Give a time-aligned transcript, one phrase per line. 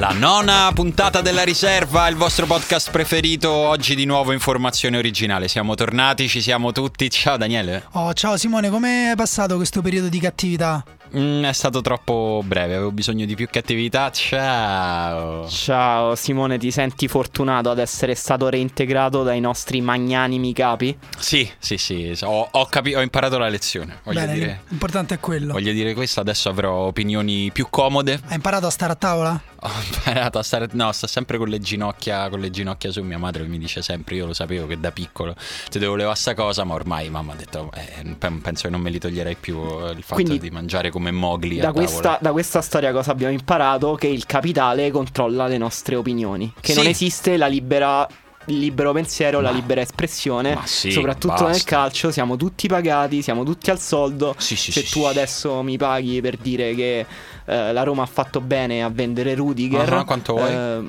[0.00, 3.50] La nona puntata della riserva, il vostro podcast preferito.
[3.50, 5.46] Oggi di nuovo informazione originale.
[5.46, 7.10] Siamo tornati, ci siamo tutti.
[7.10, 7.84] Ciao Daniele.
[7.92, 10.82] Oh, ciao Simone, come è passato questo periodo di cattività?
[11.16, 14.10] Mm, è stato troppo breve, avevo bisogno di più cattività.
[14.12, 15.48] Ciao.
[15.48, 20.96] Ciao Simone, ti senti fortunato ad essere stato reintegrato dai nostri magnanimi capi?
[21.18, 23.98] Sì, sì, sì, ho, ho, capi- ho imparato la lezione.
[24.04, 25.52] Voglio Bene, dire, l'importante è quello.
[25.52, 28.20] voglio dire questo, adesso avrò opinioni più comode.
[28.28, 29.42] Hai imparato a stare a tavola?
[29.62, 30.68] Ho imparato a stare.
[30.72, 33.02] No, sto sempre con le ginocchia, con le ginocchia su.
[33.02, 35.34] Mia madre mi dice sempre: Io lo sapevo che da piccolo
[35.68, 38.88] ti devo levare sta cosa, ma ormai mamma ha detto: eh, penso che non me
[38.90, 41.58] li toglierei più eh, il fatto Quindi, di mangiare come mogli.
[41.58, 43.94] a Da questa, da questa storia cosa abbiamo imparato?
[43.94, 46.52] Che il capitale controlla le nostre opinioni.
[46.60, 46.78] Che Sì.
[46.78, 48.06] non esiste la libera.
[48.46, 51.76] Il libero pensiero, la Ma- libera espressione, sì, soprattutto nel basta.
[51.76, 54.34] calcio, siamo tutti pagati, siamo tutti al soldo.
[54.38, 57.06] Sì, sì, Se tu adesso mi paghi per dire che
[57.44, 60.50] eh, la Roma ha fatto bene a vendere Rudiger, Ah, quanto vuoi?
[60.52, 60.80] eh,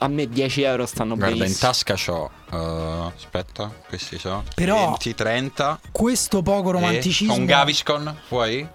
[0.00, 1.70] a me 10 euro stanno Guarda, in benissimo.
[1.70, 2.30] tasca c'ho.
[2.52, 4.44] eh, aspetta, questi sono.
[4.54, 5.80] Però- 20, 30.
[5.90, 7.34] Questo poco romanticismo.
[7.34, 8.66] Un Gaviscon, vuoi?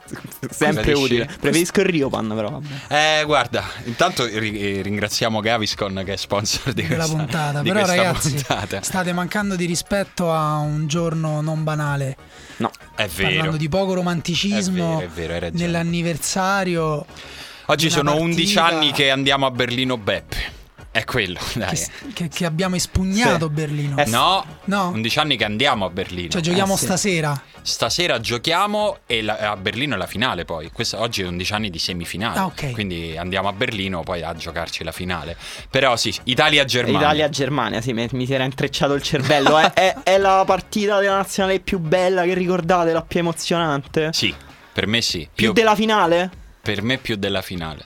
[0.50, 1.02] Sempre Preferisci?
[1.04, 1.26] utile.
[1.26, 2.50] Preferisco il Riopan, però.
[2.60, 3.20] vabbè.
[3.22, 7.62] Eh, guarda, intanto ri- eh, ringraziamo Gaviscon che è sponsor di questa, puntata.
[7.62, 8.82] di Però, questa ragazzi, puntata.
[8.82, 12.18] state mancando di rispetto a un giorno non banale.
[12.58, 13.30] No, È vero.
[13.30, 17.06] Parlando di poco romanticismo È vero, è vero, nell'anniversario.
[17.68, 20.62] Oggi sono 11 partita anni che andiamo a Berlino Beppe.
[20.94, 21.76] È quello, dai.
[21.76, 23.52] Che, che- che abbiamo espugnato Sì.
[23.52, 23.98] Berlino.
[23.98, 24.90] Eh, No, No?
[24.90, 26.30] 11 anni che andiamo a Berlino.
[26.30, 26.86] Cioè, giochiamo Eh, sì.
[26.86, 27.42] stasera.
[27.64, 30.70] Stasera giochiamo e la- a Berlino è la finale poi.
[30.72, 32.38] Questo- oggi è 11 anni di semifinale.
[32.38, 32.74] Ah, ok.
[32.74, 35.36] Quindi andiamo a Berlino poi a giocarci la finale.
[35.72, 37.00] Però sì, Italia-Germania.
[37.00, 39.58] Italia-Germania, sì, mi, mi si era intrecciato il cervello.
[39.58, 44.10] è, è- è la partita della nazionale più bella che ricordate, la più emozionante?
[44.14, 44.32] Sì,
[44.72, 45.22] per me sì.
[45.34, 46.30] Più Più- della finale?
[46.62, 47.84] Per me più della finale.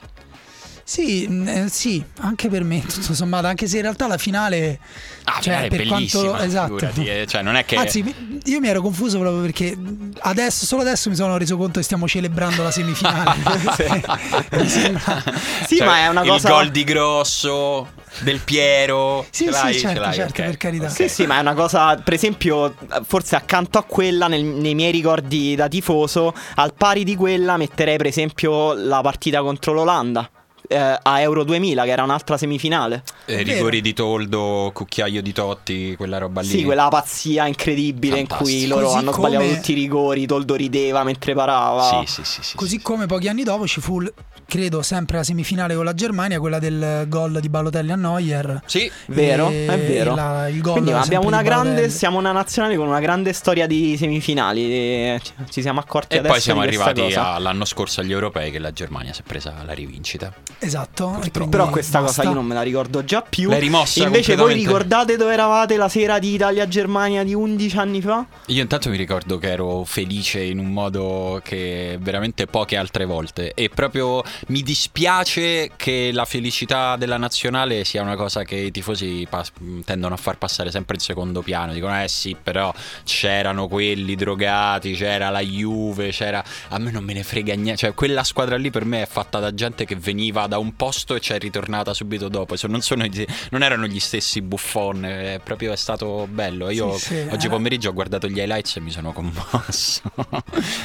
[0.88, 4.78] Sì, mh, eh, sì, anche per me, tutto sommato, anche se in realtà la finale...
[5.24, 6.34] Ah, cioè, è per quanto...
[6.38, 6.78] Esatto.
[6.78, 7.76] figurati, eh, cioè, non è che...
[7.76, 9.76] Anzi, io mi ero confuso proprio perché
[10.20, 13.36] adesso, solo adesso mi sono reso conto che stiamo celebrando la semifinale.
[14.56, 15.22] mi sembra...
[15.66, 16.48] Sì, Cioè, ma è una il cosa.
[16.48, 17.88] gol di Grosso,
[18.20, 19.26] del Piero.
[19.28, 20.14] Sì, ce sì, certo, ce l'hai?
[20.14, 20.86] certo, ok, per carità.
[20.86, 20.90] ok.
[20.92, 22.74] Sì, sì, ma è una cosa, per esempio,
[23.06, 27.98] forse accanto a quella, nel- nei miei ricordi da tifoso, al pari di quella metterei
[27.98, 30.30] per esempio la partita contro l'Olanda.
[30.68, 35.94] Eh, a Euro 2000 che era un'altra semifinale Eh, rigori di Toldo, cucchiaio di Totti,
[35.96, 36.46] quella roba lì.
[36.48, 38.74] Sì, quella pazzia incredibile in cui Fantastico.
[38.74, 42.04] loro Così hanno sbagliato come- tutti i rigori, Toldo rideva mentre parava.
[42.04, 42.82] Sì, sì, sì, sì, Così sì.
[42.82, 44.02] come pochi anni dopo ci fu,
[44.48, 48.62] credo, sempre la semifinale con la Germania, quella del gol di Balotelli a Neuer.
[48.64, 50.14] Sì, Vero, E è vero.
[50.14, 53.66] la- il gol Quindi abbiamo di una grande, siamo una nazionale con una grande storia
[53.66, 54.64] di semifinali.
[54.72, 55.20] e
[55.50, 57.34] ci- siamo accorti E adesso poi siamo arrivati cosa.
[57.34, 60.32] a- l'anno scorso agli europei che la Germania si è presa la rivincita.
[60.58, 61.20] Esatto.
[61.22, 62.22] e Però questa basta.
[62.22, 63.50] cosa io non me la ricordo già più.
[63.50, 68.24] L'hai rimossa Invece voi ricordate dove eravate la sera di Italia-Germania di 11 anni fa?
[68.46, 73.52] Io intanto mi ricordo che ero felice in un modo che veramente poche altre volte
[73.54, 79.26] e proprio mi dispiace che la felicità della nazionale sia una cosa che i tifosi
[79.28, 79.52] pas-
[79.84, 81.72] tendono a far passare sempre in secondo piano.
[81.72, 82.72] Dicono eh sì, però
[83.04, 86.42] c'erano quelli drogati, c'era la Juve, c'era...
[86.68, 89.38] A me non me ne frega niente, cioè quella squadra lì per me è fatta
[89.38, 92.54] da gente che veniva da un posto e c'è ritornata subito dopo.
[92.68, 93.06] Non, sono
[93.50, 96.70] non erano gli stessi buffon, è proprio è stato bello.
[96.70, 100.02] Io Sì, sì, oggi era- pomeriggio ho guardato gli highlights e mi sono commosso.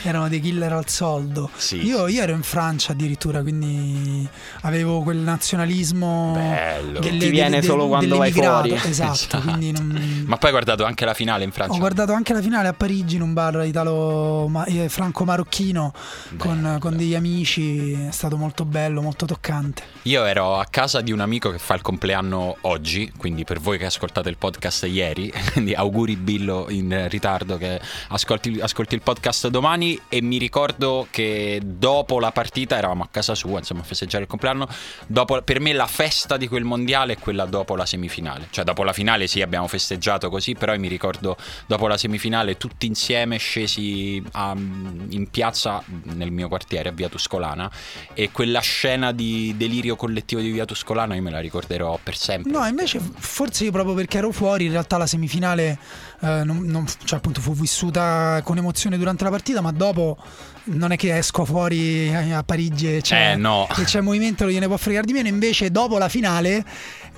[0.03, 1.49] Erano dei killer al soldo.
[1.55, 1.85] Sì.
[1.85, 4.27] Io, io ero in Francia addirittura, quindi
[4.61, 6.31] avevo quel nazionalismo.
[6.33, 6.99] Bello.
[6.99, 8.71] delle- Ti viene de- solo quando vai fuori.
[8.73, 9.41] Esatto, Esatto.
[9.45, 11.75] non- Ma poi hai guardato anche la finale in Francia.
[11.75, 15.93] Ho guardato anche la finale a Parigi in un bar italo eh, franco-marocchino
[16.37, 19.83] con, con degli amici, è stato molto bello, molto toccante.
[20.03, 23.77] Io ero a casa di un amico che fa il compleanno oggi, quindi per voi
[23.77, 27.79] che ascoltate il podcast ieri, quindi auguri Billo in ritardo che
[28.09, 33.32] ascolti, ascolti il podcast domani e mi ricordo che dopo la partita eravamo a casa
[33.33, 34.67] casa sua, insomma, festeggiare il compleanno.
[35.07, 38.47] Dopo, per me la festa di quel mondiale è quella dopo la semifinale.
[38.49, 41.35] Cioè, dopo la finale sì, abbiamo festeggiato così, però mi ricordo
[41.65, 47.69] dopo la semifinale tutti insieme scesi a, in piazza nel mio quartiere, a Via Tuscolana,
[48.13, 52.51] e quella scena di delirio collettivo di Via Tuscolana io me la ricorderò per sempre.
[52.51, 55.77] No, invece forse io proprio perché ero fuori, in realtà la semifinale
[56.23, 60.17] eh, non, non, cioè, appunto, fu vissuta con emozione durante la partita, ma dopo
[60.65, 63.67] non è che esco fuori a Parigi e c'è, Eh, no.
[63.77, 65.27] e c'è movimento, gliene può fregare di meno.
[65.27, 66.63] Invece, dopo la finale,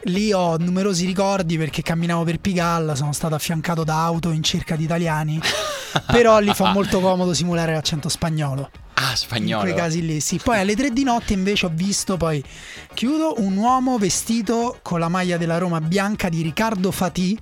[0.05, 4.75] lì ho numerosi ricordi perché camminavo per Pigalle, sono stato affiancato da auto in cerca
[4.75, 5.39] di italiani.
[6.11, 8.69] Però lì fa molto comodo simulare l'accento spagnolo.
[8.95, 9.61] Ah, In spagnolo.
[9.63, 10.39] quei casi lì, sì.
[10.43, 12.43] Poi alle tre di notte invece ho visto, poi
[12.93, 17.37] chiudo, un uomo vestito con la maglia della Roma bianca di Riccardo Fatì.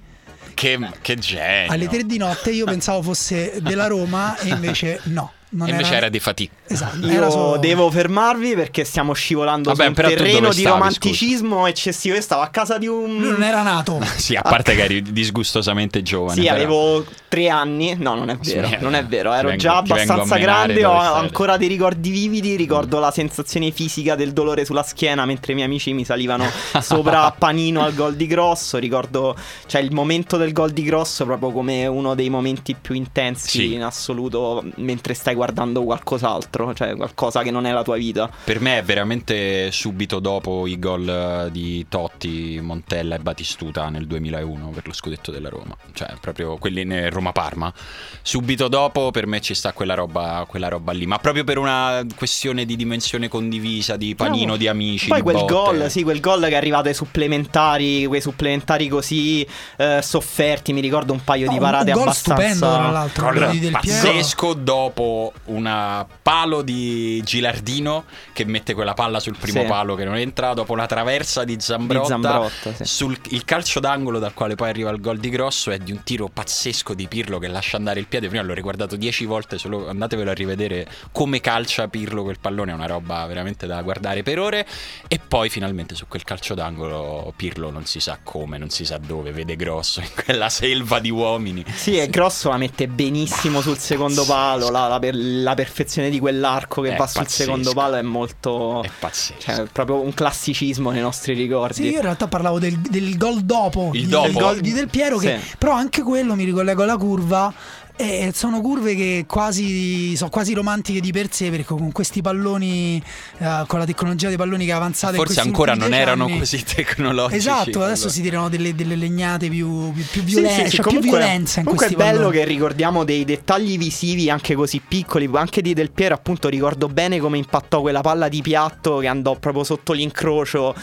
[0.54, 1.72] Che, che genio.
[1.72, 5.34] Alle tre di notte io pensavo fosse della Roma e invece no.
[5.56, 6.52] Non E invece era di fatica.
[6.68, 10.66] Esatto, era Io solo- devo fermarvi perché stiamo scivolando Vabbè, su un terreno di stavi,
[10.68, 12.16] romanticismo eccessivo.
[12.16, 13.18] Io stavo a casa di un.
[13.20, 14.00] Lui non era nato.
[14.24, 16.36] Sì, a parte che eri disgustosamente giovane.
[16.36, 16.56] Sì, però.
[16.56, 17.96] avevo tre anni.
[17.98, 18.68] No, non è vero.
[18.68, 19.32] Sì, non è vero.
[19.34, 20.84] Ero vengo- già abbastanza grande.
[20.86, 22.56] Ho ancora dei ricordi vividi.
[22.56, 26.46] Ricordo la sensazione fisica del dolore sulla schiena mentre i miei amici mi salivano
[26.82, 28.78] sopra a panino al gol di Grosso.
[28.78, 29.36] Ricordo,
[29.68, 33.74] cioè, il momento del gol di Grosso proprio come uno dei momenti più intensi Sì.
[33.74, 38.30] in assoluto mentre stai guardando qualcos'altro, cioè qualcosa che non è la tua vita.
[38.44, 41.08] Per me è veramente subito dopo i gol
[41.48, 45.76] eh, di Totti, Montella e Batistuta nel 2001 per lo scudetto della Roma.
[45.94, 47.74] Cioè, proprio quelli nel Roma-Parma.
[48.22, 51.06] Subito dopo per me ci sta quella roba, quella roba lì.
[51.06, 54.58] Ma proprio per una questione di dimensione condivisa, di panino No.
[54.58, 55.08] di amici.
[55.08, 55.54] Poi di quel botte.
[55.54, 59.46] gol, sì, quel gol che è arrivato ai supplementari, quei supplementari così
[59.78, 63.52] eh, sofferti, mi ricordo un paio di No, parate un gol abbastanza stupendo tra l'altro,
[63.52, 69.68] di pazzesco dopo una palo di Gilardino che mette quella palla sul primo Sì.
[69.68, 72.86] palo che non entra, dopo la traversa di Zambrotta, Di Zambrotta, sì.
[72.86, 76.04] sul il calcio d'angolo dal quale poi arriva il gol di Grosso è di un
[76.04, 78.28] tiro pazzesco di Pirlo che lascia andare il piede.
[78.30, 82.74] Prima l'ho riguardato dieci volte, solo andatevelo a rivedere come calcia Pirlo quel pallone, è
[82.74, 84.66] una roba veramente da guardare per ore.
[85.08, 88.98] E poi finalmente su quel calcio d'angolo Pirlo non si sa come, non si sa
[88.98, 91.64] dove, vede Grosso in quella selva di uomini.
[91.76, 94.70] Sì, e Grosso la mette benissimo sul secondo palo.
[94.70, 97.44] La, la per- la perfezione di quell'arco che È va sul pazzesco.
[97.44, 98.84] secondo palo è molto.
[98.84, 99.40] È pazzesco.
[99.40, 101.74] Cioè, è proprio un classicismo nei nostri ricordi.
[101.76, 104.28] Sì, io in realtà parlavo del, del gol dopo, Il di, dopo.
[104.28, 105.56] del gol di Del Piero, che Sì.
[105.58, 107.54] però anche quello mi ricollego alla curva.
[107.96, 113.02] E sono curve che quasi sono quasi romantiche di per sé perché con questi palloni
[113.38, 116.64] eh, con la tecnologia dei palloni che è avanzata Forse ancora non erano anni- così
[116.64, 117.38] tecnologici.
[117.38, 118.10] Esatto, adesso allora.
[118.10, 121.20] si tirano delle, delle legnate più, più, più, Sì, violen- sì, sì, cioè più comunque-
[121.20, 122.38] violenza in comunque è bello palloni.
[122.38, 127.20] che ricordiamo dei dettagli visivi anche così piccoli, anche di Del Piero appunto ricordo bene
[127.20, 130.74] come impattò quella palla di piatto che andò proprio sotto l'incrocio,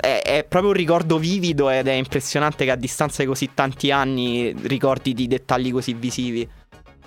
[0.00, 3.90] è, è proprio un ricordo vivido ed è impressionante che a distanza di così tanti
[3.90, 6.48] anni ricordi di dettagli così visivi.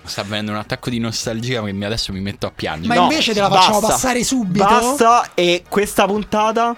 [0.04, 2.88] Sta avvenendo un attacco di nostalgia che adesso mi metto a piangere.
[2.88, 3.94] Ma No, invece te la facciamo basta.
[3.94, 4.64] passare subito.
[4.64, 6.76] Basta e questa puntata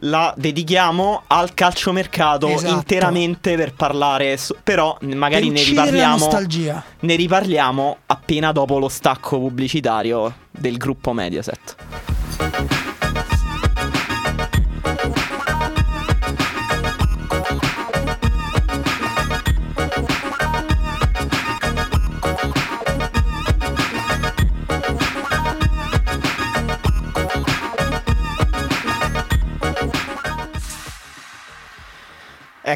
[0.00, 2.74] la dedichiamo al calciomercato Esatto.
[2.74, 6.28] interamente per parlare, so- però magari Per ne riparliamo,
[7.00, 12.75] ne riparliamo appena dopo lo stacco pubblicitario del gruppo Mediaset.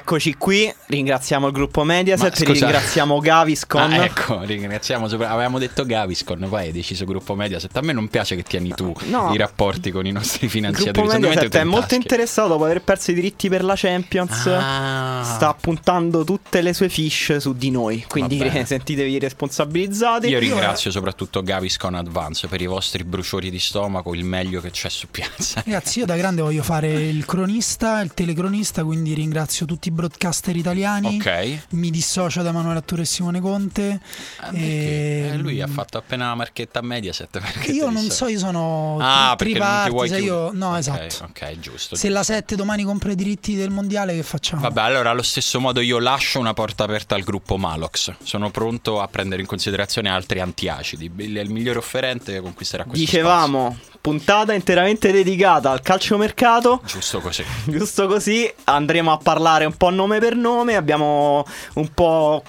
[0.01, 3.93] Eccoci qui, ringraziamo il gruppo Mediaset, Ma, ringraziamo Gaviscon.
[3.93, 5.05] Ah, ecco, ringraziamo.
[5.05, 7.77] Avevamo detto Gaviscon, poi hai deciso gruppo Mediaset.
[7.77, 9.31] A me non piace che tieni tu No.
[9.35, 10.93] i rapporti con i nostri Il finanziatori.
[10.93, 13.75] gruppo Secondo me Mediaset è in molto interessato dopo aver perso i diritti per la
[13.77, 14.47] Champions.
[14.47, 15.23] Ah.
[15.23, 18.03] Sta puntando tutte le sue fish su di noi.
[18.09, 18.65] Quindi Va bene.
[18.65, 20.29] sentitevi responsabilizzati.
[20.29, 24.89] Io ringrazio soprattutto Gaviscon Advance per i vostri bruciori di stomaco, il meglio che c'è
[24.89, 25.63] su piazza.
[25.63, 30.57] Ragazzi, io da grande voglio fare il cronista, il telecronista, quindi ringrazio tutti i broadcaster
[30.57, 31.17] italiani.
[31.17, 31.59] Ok.
[31.71, 34.01] Mi dissocio da Manuela Attore e Simone Conte.
[34.39, 35.31] Ah, E-?
[35.33, 37.41] Eh, lui ha fatto appena la marchetta Mediaset.
[37.73, 41.25] Io non so, io sono Ah, triparti, io no, Ok, esatto.
[41.25, 41.97] Ok, giusto.
[41.97, 44.63] Se la 7 domani compra i diritti del mondiale, che facciamo?
[44.63, 48.15] Vabbè, allora allo stesso modo io lascio una porta aperta al gruppo Malox.
[48.23, 51.11] Sono pronto a prendere in considerazione altri antiacidi.
[51.17, 56.81] Il, il migliore offerente conquisterà questo Dicevamo, puntata interamente dedicata al calciomercato.
[56.85, 57.45] Giusto così.
[57.67, 60.77] Giusto così, andremo a parlare un po' nome per nome.
[60.77, 62.43] Abbiamo un po'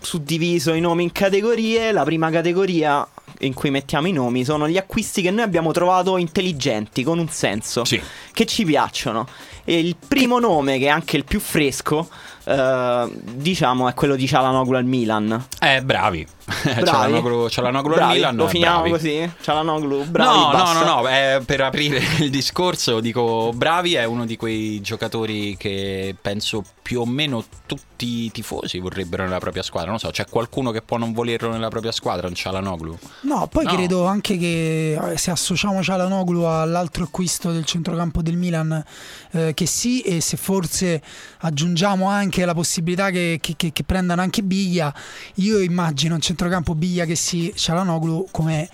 [0.00, 1.92] suddiviso i nomi in categorie.
[1.92, 3.06] La prima categoria
[3.40, 7.28] in cui mettiamo i nomi sono gli acquisti che noi abbiamo trovato intelligenti, con un
[7.28, 8.00] senso, Sì.
[8.32, 9.28] che ci piacciono.
[9.68, 12.08] E il primo nome, che è anche il più fresco,
[12.44, 15.44] eh, diciamo, è quello di Cialanoglu al Milan.
[15.60, 16.26] Eh, bravi.
[16.46, 16.84] Bravi.
[16.86, 18.36] Cialanoglu, Cialanoglu al Bravi, Milan.
[18.36, 18.90] Lo finiamo bravi.
[18.90, 19.32] così?
[19.40, 20.72] Cialanoglu, bravi, no, basta.
[20.78, 25.56] no, no, no, eh, per aprire il discorso dico Bravi è uno di quei giocatori
[25.56, 29.90] che penso più o meno tutti i tifosi vorrebbero nella propria squadra.
[29.90, 32.96] Non so, c'è qualcuno che può non volerlo nella propria squadra, un Cialanoglu?
[33.22, 33.72] No, poi No.
[33.74, 38.84] credo anche che eh, se associamo Cialanoglu all'altro acquisto del centrocampo del Milan,
[39.32, 41.02] eh, che sì, e se forse
[41.40, 44.94] aggiungiamo anche la possibilità che, che- che- che prendano anche Biglia,
[45.36, 48.68] io immagino un centrocampo Biglia che sì, Cialanoglu come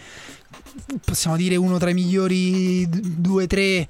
[1.05, 3.89] possiamo dire uno tra i migliori 2, 3,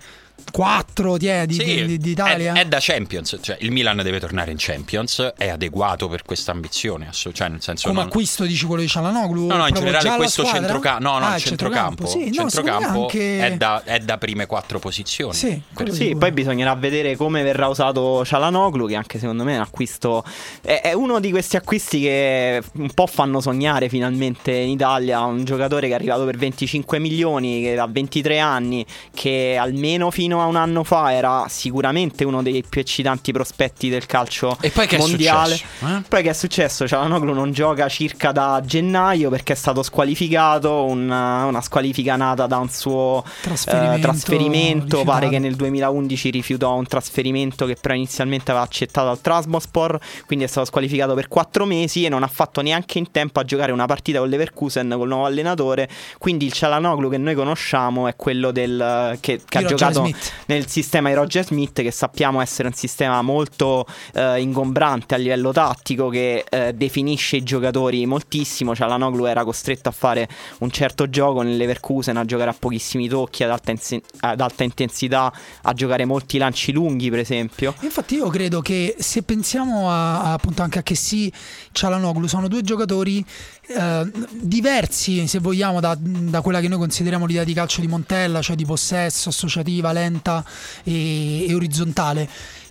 [0.51, 2.53] 4 di, di, Sì, di- d'Italia.
[2.55, 6.53] È, è da Champions, cioè il Milan deve tornare in Champions, è adeguato per questa
[6.53, 9.47] ambizione, cioè nel senso come non- acquisto dici quello di Cialanoglu?
[9.47, 13.39] No, no, in generale questo centrocampo, no, no, Ah, il centrocampo, Sì, no, centrocampo anche...
[13.47, 15.35] è, da, è da prime quattro posizioni.
[15.35, 19.57] Sì, quello Sì, poi bisognerà vedere come verrà usato Cialanoglu, che anche secondo me è
[19.57, 20.25] un acquisto.
[20.61, 25.21] È, è uno di questi acquisti che un po' fanno sognare finalmente in Italia.
[25.21, 28.85] Un giocatore che è arrivato per 25 milioni, che ha 23 anni,
[29.15, 34.07] che almeno fino a un anno fa era sicuramente uno dei più eccitanti prospetti del
[34.07, 35.57] calcio E poi che è mondiale.
[35.57, 36.03] successo, eh?
[36.09, 36.87] Poi che è successo?
[36.87, 42.59] Cialanoglu non gioca circa da gennaio perché è stato squalificato, una, una squalifica nata da
[42.59, 45.05] un suo Trasferimento eh, trasferimento.
[45.05, 50.45] Pare che nel 2011 rifiutò un trasferimento che però inizialmente aveva accettato al Trasmospor, quindi
[50.45, 53.73] è stato squalificato per quattro mesi e non ha fatto neanche in tempo a giocare
[53.73, 55.89] una partita con l'Everkusen col nuovo allenatore.
[56.19, 60.09] Quindi il Cialanoglu che noi conosciamo è quello del, che, che ha giocato.
[60.47, 65.53] Nel sistema di Roger Smith che sappiamo essere un sistema molto eh, ingombrante a livello
[65.53, 68.75] tattico che eh, definisce i giocatori moltissimo.
[68.75, 73.51] Cialanoglu era costretto a fare un certo gioco nell'Everkusen a giocare a pochissimi tocchi ad
[73.51, 77.75] alta, inse- ad alta intensità a giocare molti lanci lunghi per esempio.
[77.81, 81.33] Infatti io credo che se pensiamo a, a- appunto anche a che sì,
[81.73, 83.25] Cialanoglu sono due giocatori
[83.73, 84.11] eh,
[84.41, 88.57] diversi se vogliamo da, da quella che noi consideriamo l'idea di calcio di Montella, cioè
[88.57, 90.45] di possesso, associativa, lenta
[90.83, 92.29] e, e orizzontale.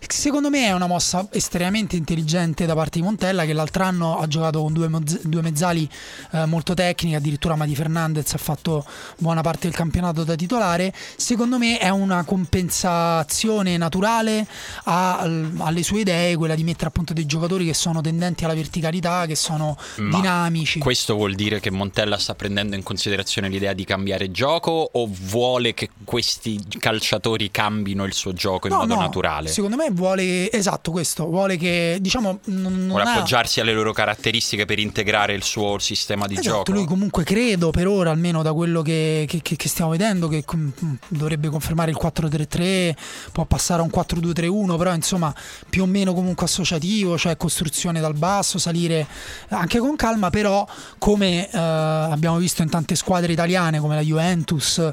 [0.08, 4.28] Secondo me è una mossa estremamente intelligente da parte di Montella che l'altro anno ha
[4.28, 4.90] giocato con due,
[5.24, 5.90] due mezzali
[6.32, 8.86] eh, molto tecniche, addirittura Mati Fernandez ha fatto
[9.18, 10.94] buona parte del campionato da titolare.
[11.16, 14.46] Secondo me è una compensazione naturale
[14.86, 19.26] a- alle sue idee, quella di mettere appunto dei giocatori che sono tendenti alla verticalità,
[19.26, 20.80] che sono Ma dinamici.
[20.80, 25.74] Questo vuol dire che Montella sta prendendo in considerazione l'idea di cambiare gioco o vuole
[25.74, 29.50] che questi calciatori cambino il suo gioco in No, modo no, naturale?
[29.50, 33.92] Secondo me vuole esatto questo, vuole che diciamo non, non Vuole ha- appoggiarsi alle loro
[33.94, 36.72] caratteristiche per integrare il suo sistema di Esatto, gioco?
[36.72, 40.44] lui comunque credo per ora, almeno da quello che, che- che- che stiamo vedendo, che
[40.46, 40.72] com-
[41.08, 42.96] dovrebbe confermare il 4-3-3,
[43.32, 45.34] può passare a un 4-2-3-1, però insomma
[45.70, 49.06] più o meno comunque associativo, cioè costruzione dal basso, salire
[49.50, 50.68] anche con calma, però
[50.98, 54.92] come eh, abbiamo visto in tante squadre italiane come la Juventus,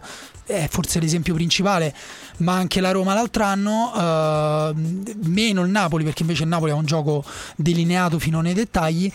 [0.48, 1.94] è forse l'esempio principale,
[2.38, 4.72] ma anche la Roma l'altro anno, eh,
[5.24, 7.22] meno il Napoli, perché invece il Napoli ha un gioco
[7.54, 9.12] delineato fino nei dettagli.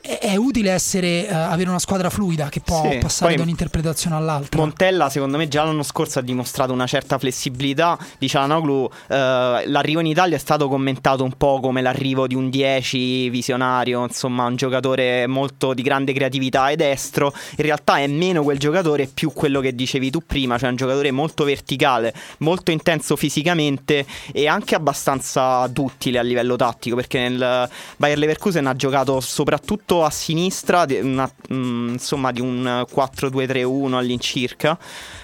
[0.00, 4.58] È, utile essere, eh, avere una squadra fluida che può Sì, passare da un'interpretazione all'altra.
[4.58, 7.96] Montella secondo me già l'anno scorso ha dimostrato una certa flessibilità.
[8.18, 12.50] Di Cialanoglu eh, l'arrivo in Italia è stato commentato un po' come l'arrivo di un
[12.50, 17.32] 10 visionario insomma un giocatore molto di grande creatività e destro.
[17.56, 21.12] In realtà è meno quel giocatore più quello che dicevi tu prima cioè un giocatore
[21.12, 28.18] molto verticale molto intenso fisicamente e anche abbastanza duttile a livello tattico perché nel Bayer
[28.18, 29.67] Leverkusen ha giocato soprattutto
[30.02, 34.78] a sinistra una- mm, insomma di un 4-2-3-1 all'incirca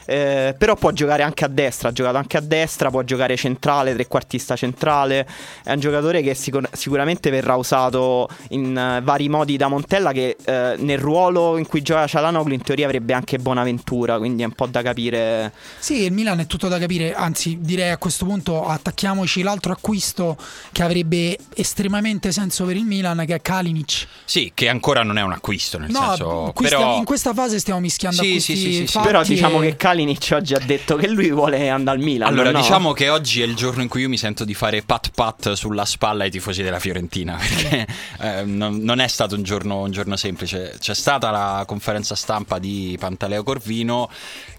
[0.07, 3.95] eh, però può giocare anche a destra, ha giocato anche a destra, può giocare centrale,
[3.95, 5.27] trequartista centrale.
[5.63, 10.13] È un giocatore che sicur- sicuramente verrà usato in eh, vari modi da Montella.
[10.13, 14.19] Che eh, nel ruolo in cui gioca Cialanoglu, in teoria avrebbe anche Bonaventura.
[14.19, 15.53] Quindi è un po' da capire.
[15.79, 20.37] Sì, il Milan è tutto da capire, anzi direi a questo punto attacchiamoci l'altro acquisto
[20.73, 24.07] che avrebbe estremamente senso per il Milan che è Kalinic.
[24.35, 26.51] Sì, che ancora non è un acquisto, nel No, senso...
[26.57, 26.79] qui però...
[26.79, 29.77] stiamo- in questa fase stiamo mischiando Sì, acquisti sì, sì, sì, Però diciamo e- che
[29.77, 32.27] Kalinic oggi ha detto che lui vuole andare al Milan.
[32.31, 32.59] Allora, no?
[32.59, 35.53] diciamo che oggi è il giorno in cui io mi sento di fare pat pat
[35.53, 37.87] sulla spalla ai tifosi della Fiorentina, perché
[38.23, 40.79] eh, non, non è stato un giorno, un giorno semplice.
[40.81, 44.11] C'è stata la conferenza stampa di Pantaleo Corvino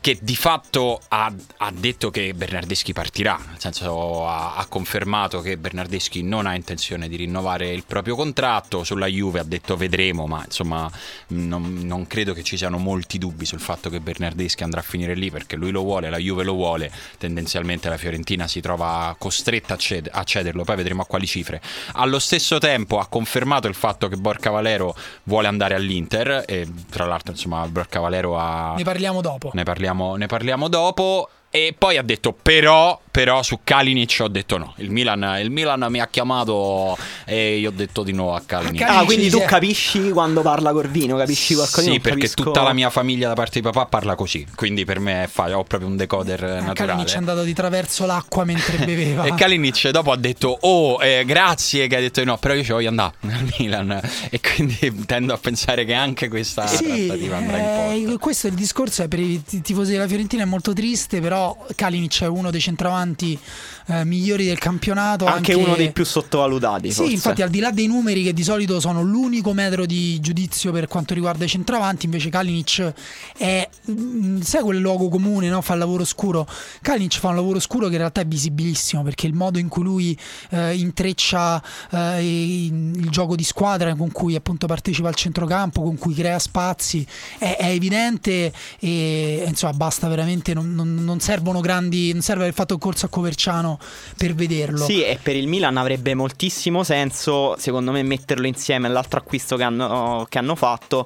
[0.05, 5.57] che di fatto ha, ha detto che Bernardeschi partirà, nel senso ha, ha confermato che
[5.57, 10.43] Bernardeschi non ha intenzione di rinnovare il proprio contratto, sulla Juve ha detto vedremo, ma
[10.45, 10.87] insomma
[11.29, 15.15] non, non, credo che ci siano molti dubbi sul fatto che Bernardeschi andrà a finire
[15.15, 19.73] lì perché lui lo vuole, la Juve lo vuole, tendenzialmente la Fiorentina si trova costretta
[19.73, 21.59] a, ced- a cederlo, poi vedremo a quali cifre.
[21.93, 27.05] Allo stesso tempo ha confermato il fatto che Borca Valero vuole andare all'Inter e tra
[27.05, 28.75] l'altro insomma Borca Valero ha...
[28.77, 29.49] Ne parliamo dopo.
[29.55, 34.57] Ne parliamo, ne parliamo dopo e poi ha detto però però su Kalinic ho detto
[34.57, 34.73] no.
[34.75, 38.81] Il Milan, il Milan mi ha chiamato e io ho detto di no a Kalinic.
[38.81, 41.89] Ah, quindi tu capisci quando parla Corvino, capisci qualcosa?
[41.89, 42.43] Sì, perché capisco...
[42.43, 44.45] tutta la mia famiglia da parte di papà parla così.
[44.53, 46.73] Quindi per me è facile, ho proprio un decoder eh, naturale.
[46.73, 49.23] Kalinic è andato di traverso l'acqua mentre beveva.
[49.27, 52.65] e Kalinic dopo ha detto "Oh, eh, grazie" che ha detto di no, però io
[52.65, 57.37] ci voglio andare al Milan e quindi tendo a pensare che anche questa sì, trattativa
[57.37, 57.57] andrà
[57.91, 58.19] eh, in porta.
[58.19, 61.44] Questo è il discorso è per i tifosi della Fiorentina è molto triste, però
[61.75, 63.39] Kalinic è uno dei centravanti
[63.87, 65.25] eh, migliori del campionato.
[65.25, 66.89] Anche, anche, uno dei più sottovalutati.
[66.89, 67.11] Sì, forse.
[67.13, 70.87] infatti, al di là dei numeri che di solito sono l'unico metro di giudizio per
[70.87, 72.93] quanto riguarda i centravanti, invece Kalinic
[73.37, 73.69] è.
[73.91, 75.61] Mm, sai quel luogo comune, no?
[75.61, 76.47] fa il lavoro scuro.
[76.81, 79.83] Kalinic fa un lavoro scuro che in realtà è visibilissimo perché il modo in cui
[79.83, 81.61] lui eh, intreccia
[81.91, 87.05] eh, il gioco di squadra con cui appunto partecipa al centrocampo, con cui crea spazi,
[87.37, 92.53] è, è evidente e insomma basta veramente, non, non, non servono grandi, non serve aver
[92.53, 93.77] fatto il corso a Coverciano
[94.17, 94.85] per vederlo.
[94.85, 99.63] Sì, e per il Milan avrebbe moltissimo senso, secondo me, metterlo insieme all'altro acquisto che
[99.63, 101.05] hanno, che hanno fatto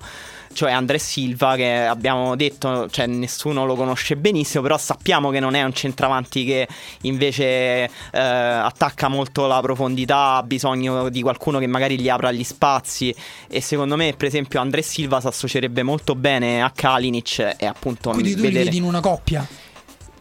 [0.53, 5.53] cioè André Silva che abbiamo detto, cioè nessuno lo conosce benissimo, però sappiamo che non
[5.53, 6.67] è un centravanti che
[7.01, 7.45] invece
[7.83, 13.13] eh, attacca molto la profondità, ha bisogno di qualcuno che magari gli apra gli spazi
[13.47, 18.09] e secondo me per esempio André Silva si associerebbe molto bene a Kalinic e appunto
[18.11, 18.59] Quindi tu vedere...
[18.59, 19.47] li vedi in una coppia?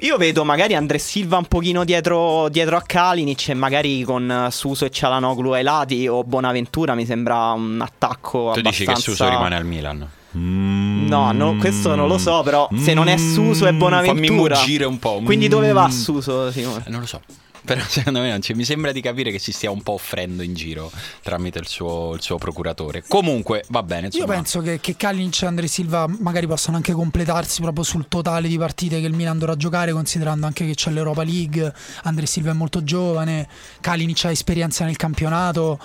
[0.02, 4.84] Io vedo magari Andre Silva un pochino dietro, dietro a Kalinic e magari con Suso
[4.84, 8.70] e Cialanoglu ai lati o Bonaventura mi sembra un attacco tu abbastanza...
[8.70, 10.08] dici che Suso rimane al Milan?
[10.36, 14.54] Mm, no, no, questo non lo so, però mm, se non è Suso è Bonaventura.
[14.54, 15.20] Fammi muggire un po'.
[15.24, 15.90] Quindi dove va mm.
[15.90, 16.84] Suso, Simone?
[16.86, 17.20] Eh, non lo so.
[17.68, 18.54] Però secondo me non c'è.
[18.54, 20.90] Mi sembra di capire che si stia un po' offrendo in giro
[21.22, 23.04] tramite il suo, il suo procuratore.
[23.06, 24.06] Comunque va bene.
[24.06, 24.24] Insomma.
[24.24, 28.48] Io penso che, che Kalinic e Andre Silva magari possano anche completarsi proprio sul totale
[28.48, 31.72] di partite che il Milan dovrà giocare, considerando anche che c'è l'Europa League.
[32.04, 33.46] Andre Silva è molto giovane,
[33.82, 35.78] Kalinic ha esperienza nel campionato.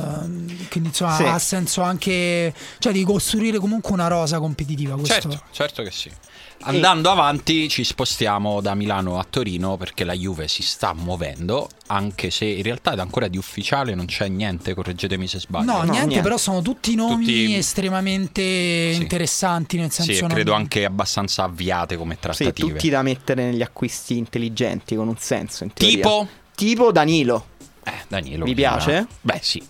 [0.00, 1.24] Uh, quindi insomma sì.
[1.24, 4.94] ha senso anche cioè di costruire comunque una rosa competitiva.
[4.94, 5.12] Questo.
[5.14, 6.10] Certo, certo che sì.
[6.62, 7.12] Andando e...
[7.12, 12.44] avanti ci spostiamo da Milano a Torino perché la Juve si sta muovendo, anche se
[12.44, 15.64] in realtà ancora di ufficiale non c'è niente, correggetemi se sbaglio.
[15.64, 17.54] No, no niente, niente, però sono tutti nomi tutti...
[17.54, 19.00] estremamente sì.
[19.00, 20.28] interessanti, nel senso Sì, non...
[20.28, 22.52] credo anche abbastanza avviate come trattative.
[22.54, 26.28] Sì, tutti da mettere negli acquisti intelligenti con un senso, in Tipo?
[26.54, 27.46] Tipo Danilo.
[27.82, 28.44] Eh, Danilo.
[28.44, 29.06] Mi piace?
[29.22, 29.62] Beh, sì,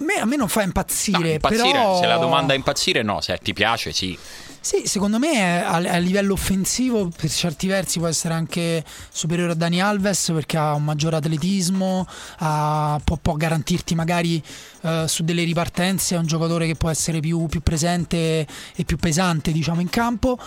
[0.00, 2.00] me, a me non fa impazzire, no, impazzire però...
[2.00, 4.18] Se la domanda è impazzire, no, se ti piace, sì.
[4.62, 9.54] Sì, secondo me a, a, livello offensivo per certi versi può essere anche superiore a
[9.54, 12.06] Dani Alves perché ha un maggior atletismo,
[12.40, 14.42] ha, può, può, garantirti magari
[14.80, 18.96] uh, su delle ripartenze, è un giocatore che può essere più, più presente e più
[18.96, 20.38] pesante diciamo in campo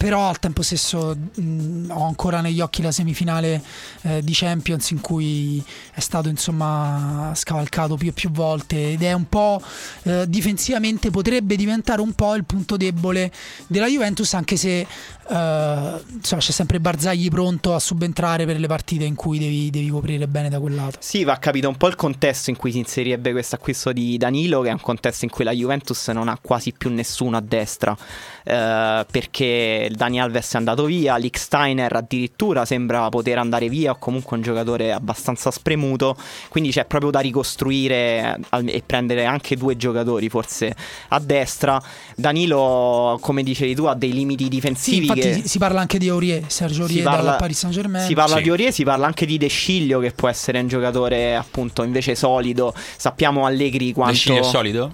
[0.00, 3.62] però al tempo stesso mh, ho ancora negli occhi la semifinale
[4.00, 9.12] eh, di Champions in cui è stato insomma scavalcato più e più volte ed è
[9.12, 9.60] un po'
[10.04, 13.30] eh, difensivamente potrebbe diventare un po' il punto debole
[13.66, 14.86] della Juventus anche se
[15.30, 19.88] Uh, insomma, c'è sempre Barzagli pronto a subentrare per le partite in cui devi, devi,
[19.88, 20.98] coprire bene da quel lato.
[20.98, 24.60] Sì, va capito un po' il contesto in cui si inserirebbe questo acquisto di Danilo,
[24.62, 27.92] che è un contesto in cui la Juventus non ha quasi più nessuno a destra.
[27.92, 33.98] Uh, perché Dani Alves è andato via, Lick Steiner addirittura sembra poter andare via, o
[33.98, 36.16] comunque un giocatore abbastanza spremuto.
[36.48, 40.74] Quindi c'è proprio da ricostruire e prendere anche due giocatori forse
[41.10, 41.80] a destra.
[42.16, 45.06] Danilo, come dicevi tu, ha dei limiti difensivi.
[45.06, 45.42] Sì, che...
[45.44, 48.06] si parla anche di Aurier, Sergio Aurier parla, dalla Paris Saint Germain.
[48.06, 48.42] Si parla sì.
[48.42, 52.14] di Aurier, si parla anche di De Sciglio che può essere un giocatore appunto invece
[52.14, 52.74] solido.
[52.96, 54.12] Sappiamo Allegri quanto...
[54.12, 54.90] De Sciglio è solido?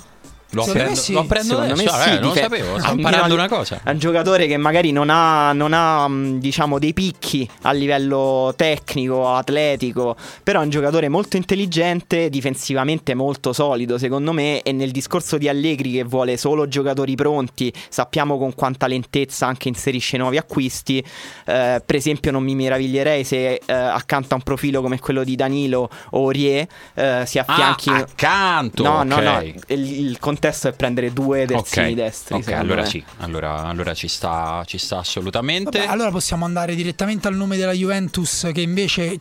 [0.50, 1.12] Lo apprendo, sì.
[1.12, 1.96] lo apprendo Secondo adesso.
[1.96, 3.80] me sì, eh, non lo sapevo, sto imparando una cosa.
[3.82, 9.28] È un giocatore che magari non ha, non ha, diciamo, dei picchi a livello tecnico,
[9.34, 15.36] atletico, però è un giocatore molto intelligente, difensivamente molto solido, secondo me, e nel discorso
[15.36, 21.04] di Allegri che vuole solo giocatori pronti, sappiamo con quanta lentezza anche inserisce nuovi acquisti.
[21.44, 25.34] Eh, per esempio non mi meraviglierei se eh, accanto a un profilo come quello di
[25.36, 27.90] Danilo o Aurier eh, si affianchi...
[27.90, 28.82] Ah, accanto!
[28.82, 29.08] No, okay.
[29.08, 32.34] no, no, il, il contesto è prendere due terzini Ok, destri.
[32.34, 32.88] ok, allora me.
[32.88, 35.78] sì, allora, allora ci, sta, ci sta assolutamente.
[35.78, 39.16] Vabbè, allora possiamo andare direttamente al nome della Juventus che invece,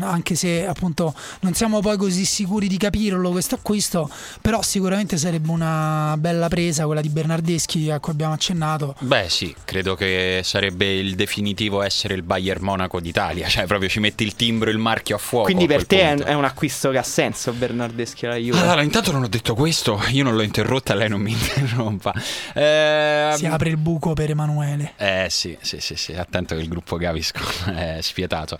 [0.00, 5.50] anche se appunto non siamo poi così sicuri di capirlo questo acquisto, però sicuramente sarebbe
[5.50, 8.94] una bella presa quella di Bernardeschi a cui abbiamo accennato.
[9.00, 14.00] Beh sì, credo che sarebbe il definitivo essere il Bayern Monaco d'Italia, cioè proprio ci
[14.00, 15.44] metti il timbro e il marchio a fuoco.
[15.46, 16.24] Quindi per te è, punto.
[16.24, 18.58] è un acquisto che ha senso Bernardeschi alla Juve?
[18.60, 22.12] Allora, intanto non ho detto questo, io non l'ho interrotta, lei non mi interrompa.
[22.54, 24.92] Eh, Si apre il buco per Emanuele.
[24.96, 28.58] Eh sì, sì, sì, sì, attento che il gruppo Gaviscon è spietato.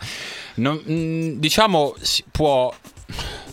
[0.54, 2.72] Non- mh, diciamo, si- può,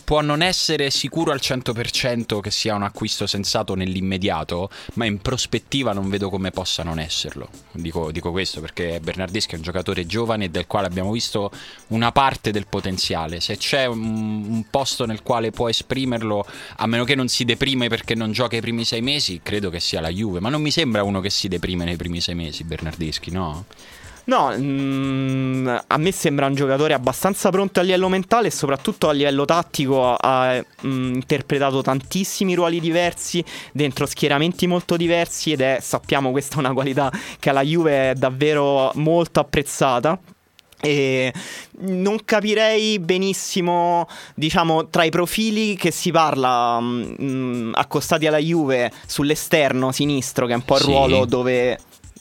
[0.08, 5.92] può non essere sicuro al 100% che sia un acquisto sensato nell'immediato, ma in prospettiva
[5.92, 7.50] non vedo come possa non esserlo.
[7.72, 11.50] Dico, dico questo perché Bernardeschi è un giocatore giovane del quale abbiamo visto
[11.88, 13.40] una parte del potenziale.
[13.40, 17.88] Se c'è un, un posto nel quale può esprimerlo, a meno che non si deprime
[17.88, 20.40] perché non gioca i primi sei mesi, credo che sia la Juve.
[20.40, 23.66] Ma non mi sembra uno che si deprime nei primi sei mesi, Bernardeschi, no?
[24.28, 29.12] No, mm, a me sembra un giocatore abbastanza pronto a livello mentale e soprattutto a
[29.12, 36.30] livello tattico ha mm, interpretato tantissimi ruoli diversi dentro schieramenti molto diversi ed è, sappiamo,
[36.30, 40.18] questa è una qualità che alla Juve è davvero molto apprezzata.
[40.80, 41.32] E
[41.80, 49.90] non capirei benissimo, diciamo, tra i profili che si parla mm, accostati alla Juve sull'esterno
[49.90, 50.86] sinistro, che è un po' il Sì.
[50.86, 51.78] ruolo dove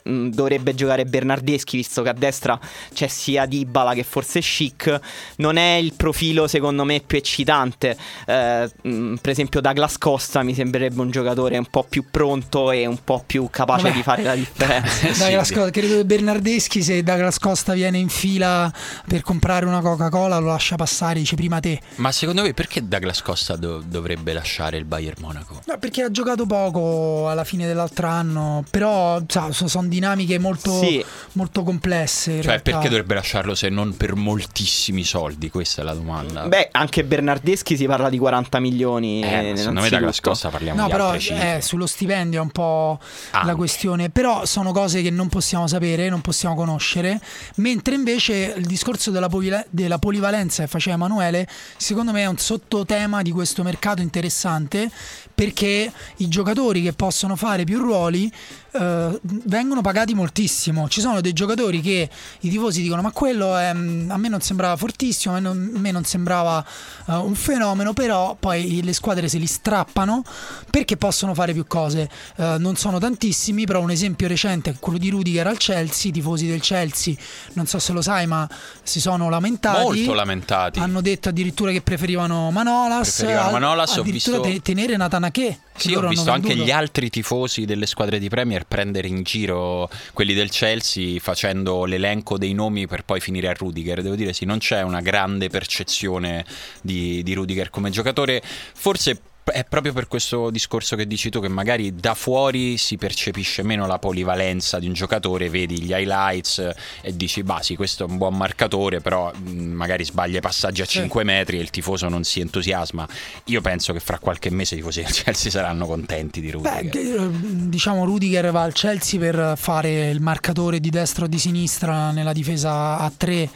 [0.07, 2.59] mm, dovrebbe giocare Bernardeschi, visto che a destra
[2.93, 4.99] c'è sia Dybala che forse Chic.
[5.37, 7.97] Non è il profilo, secondo me, più eccitante.
[8.25, 12.85] Eh, mm, per esempio, Douglas Costa mi sembrerebbe un giocatore un po' più pronto e
[12.85, 13.95] un po' più capace Vabbè.
[13.95, 14.89] di fare la differenza.
[15.13, 15.53] Sì, Douglas sì.
[15.53, 18.71] Costa- credo che Bernardeschi se Douglas Costa viene in fila
[19.07, 21.79] per comprare una Coca-Cola lo lascia passare, dice prima te.
[21.95, 25.61] Ma secondo voi perché Douglas Costa do- dovrebbe lasciare il Bayern Monaco?
[25.65, 30.79] No, perché ha giocato poco alla fine dell'altro anno, però sa, so- sono dinamiche molto,
[30.79, 31.03] Sì.
[31.33, 32.31] molto complesse.
[32.31, 32.71] in Cioè, realtà.
[32.71, 35.49] perché dovrebbe lasciarlo se non per moltissimi soldi?
[35.49, 36.47] Questa è la domanda.
[36.47, 39.21] Beh, anche Bernardeschi si parla di 40 milioni.
[39.23, 40.29] Eh, ma secondo me innanzitutto.
[40.29, 41.57] Costa parliamo No, di però altre cifre.
[41.57, 42.99] eh, sullo stipendio è un po'
[43.31, 43.55] la Anche.
[43.55, 44.09] questione.
[44.09, 47.19] Però sono cose che non possiamo sapere, non possiamo conoscere.
[47.55, 52.37] Mentre invece il discorso della, povila- della polivalenza che faceva Emanuele, secondo me è un
[52.37, 54.89] sottotema di questo mercato interessante.
[55.37, 58.31] Perché i giocatori che possono fare più ruoli
[58.79, 60.87] eh, vengono pagati moltissimo.
[60.89, 62.09] Ci sono dei giocatori che
[62.41, 65.71] i tifosi dicono: Ma quello è- mm, a me non sembrava fortissimo, a me non,
[65.75, 66.65] a me non sembrava
[67.07, 67.93] eh, un fenomeno.
[67.93, 70.23] Però poi le squadre se li strappano
[70.69, 72.09] perché possono fare più cose.
[72.35, 76.09] Eh, non sono tantissimi, però un esempio recente è quello di Rudiger al Chelsea.
[76.09, 77.15] I tifosi del Chelsea,
[77.53, 78.47] non so se lo sai, ma
[78.83, 79.81] si sono lamentati.
[79.81, 80.79] Molto lamentati.
[80.79, 83.15] Hanno detto addirittura che preferivano Manolas.
[83.15, 85.59] Preferivano Manolas, ho addirittura visto- te- tenere Natanache.
[85.77, 89.89] che Sì, ho visto anche gli altri tifosi delle squadre di Premier prendere in giro
[90.13, 94.01] quelli del Chelsea facendo l'elenco dei nomi per poi finire a Rudiger.
[94.01, 96.45] Devo dire sì, non c'è una grande percezione
[96.81, 98.41] di, di Rudiger come giocatore.
[98.43, 103.63] Forse è proprio per questo discorso che dici tu che magari da fuori si percepisce
[103.63, 106.59] meno la polivalenza di un giocatore, vedi gli highlights
[107.01, 110.85] e dici, bah sì, questo è un buon marcatore, però magari sbaglia i passaggi a
[110.85, 110.99] Sì.
[110.99, 113.07] 5 metri e il tifoso non si entusiasma.
[113.45, 116.89] Io penso che fra qualche mese i tifosi del Chelsea saranno contenti di Rudiger.
[116.89, 117.29] Beh, eh,
[117.69, 122.33] diciamo Rudiger va al Chelsea per fare il marcatore di destra o di sinistra nella
[122.33, 123.49] difesa a 3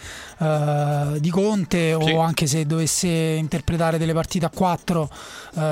[1.20, 2.12] di Conte Sì.
[2.12, 5.10] o anche se dovesse interpretare delle partite a 4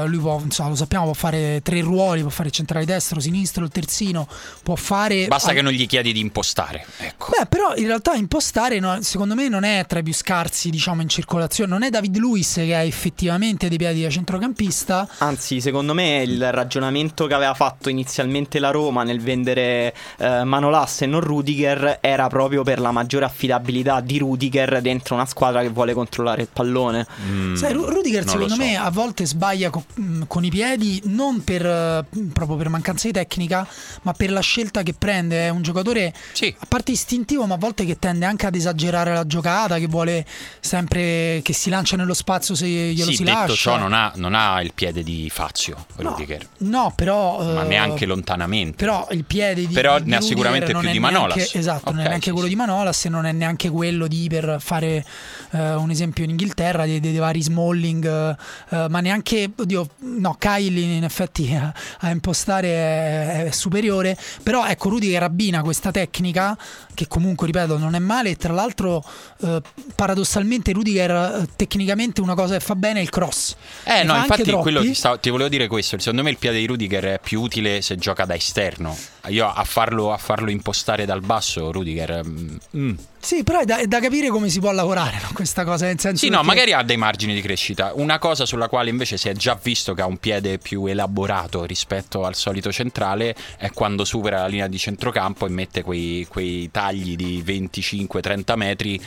[0.05, 3.69] lui può, insomma, lo sappiamo, può fare tre ruoli, può fare centrale destro, sinistro, il
[3.69, 4.27] terzino,
[4.61, 5.27] può fare...
[5.27, 6.85] Basta al- che non gli chiedi di impostare.
[6.97, 7.27] Ecco.
[7.37, 11.01] Beh, però in realtà impostare no, secondo me non è tra i più scarsi, diciamo,
[11.01, 11.71] in circolazione.
[11.71, 15.07] Non è David Luiz che ha effettivamente dei piedi da centrocampista.
[15.19, 21.03] Anzi, secondo me il ragionamento che aveva fatto inizialmente la Roma nel vendere eh, Manolas
[21.03, 25.69] e non Rudiger era proprio per la maggiore affidabilità di Rudiger dentro una squadra che
[25.69, 27.05] vuole controllare il pallone.
[27.27, 28.57] Mm, Sai, Ru- Rudiger secondo so.
[28.61, 33.07] me a volte sbaglia co- mh, con i piedi non per, eh, proprio per mancanza
[33.07, 33.65] di tecnica,
[34.03, 35.45] ma per la scelta che prende.
[35.45, 36.53] È un giocatore Sì.
[36.57, 40.25] a parte istintivo, ma a volte che tende anche ad esagerare la giocata, che vuole
[40.59, 43.55] sempre che si lancia nello spazio se glielo Sì, si detto lascia.
[43.55, 46.47] ciò, non ha, non ha il piede di Fazio, No, Rudiger.
[46.59, 47.43] No, però.
[47.53, 48.75] Ma eh, neanche lontanamente.
[48.85, 51.55] Però il piede di Però di ne ha Rudiger sicuramente più di neanche- Manolas.
[51.55, 52.53] esatto, non è neanche sì, quello sì.
[52.53, 55.05] di Manolas e non è neanche quello di Iber per fare
[55.51, 58.35] eh, un esempio in Inghilterra dei, dei vari Smalling, eh,
[58.69, 64.65] eh, ma neanche, oddio, no, Kylie in effetti a, a impostare è, è, superiore, però
[64.65, 66.57] ecco Rudiger abbina questa tecnica
[66.93, 69.03] che comunque, ripeto, non è male e tra l'altro
[69.41, 69.61] eh,
[69.95, 73.55] paradossalmente Rudiger eh, tecnicamente una cosa che fa bene è il cross.
[73.83, 76.65] Eh no, infatti quello ti, stavo, ti, volevo dire questo, secondo me il piede di
[76.65, 78.97] Rudiger è più utile se gioca da esterno.
[79.29, 82.21] Io a farlo, a farlo impostare dal basso, Rudiger...
[82.25, 82.93] Mm, mm.
[83.21, 85.29] Sì, però è da, è da, capire come si può lavorare no?
[85.33, 85.85] questa cosa.
[85.85, 87.91] Nel senso sì, no, magari ha dei margini di crescita.
[87.95, 91.65] Una cosa sulla quale invece si è già visto che ha un piede più elaborato
[91.65, 96.71] rispetto al solito centrale è quando supera la linea di centrocampo e mette quei, quei
[96.71, 99.01] tagli di 25-30 metri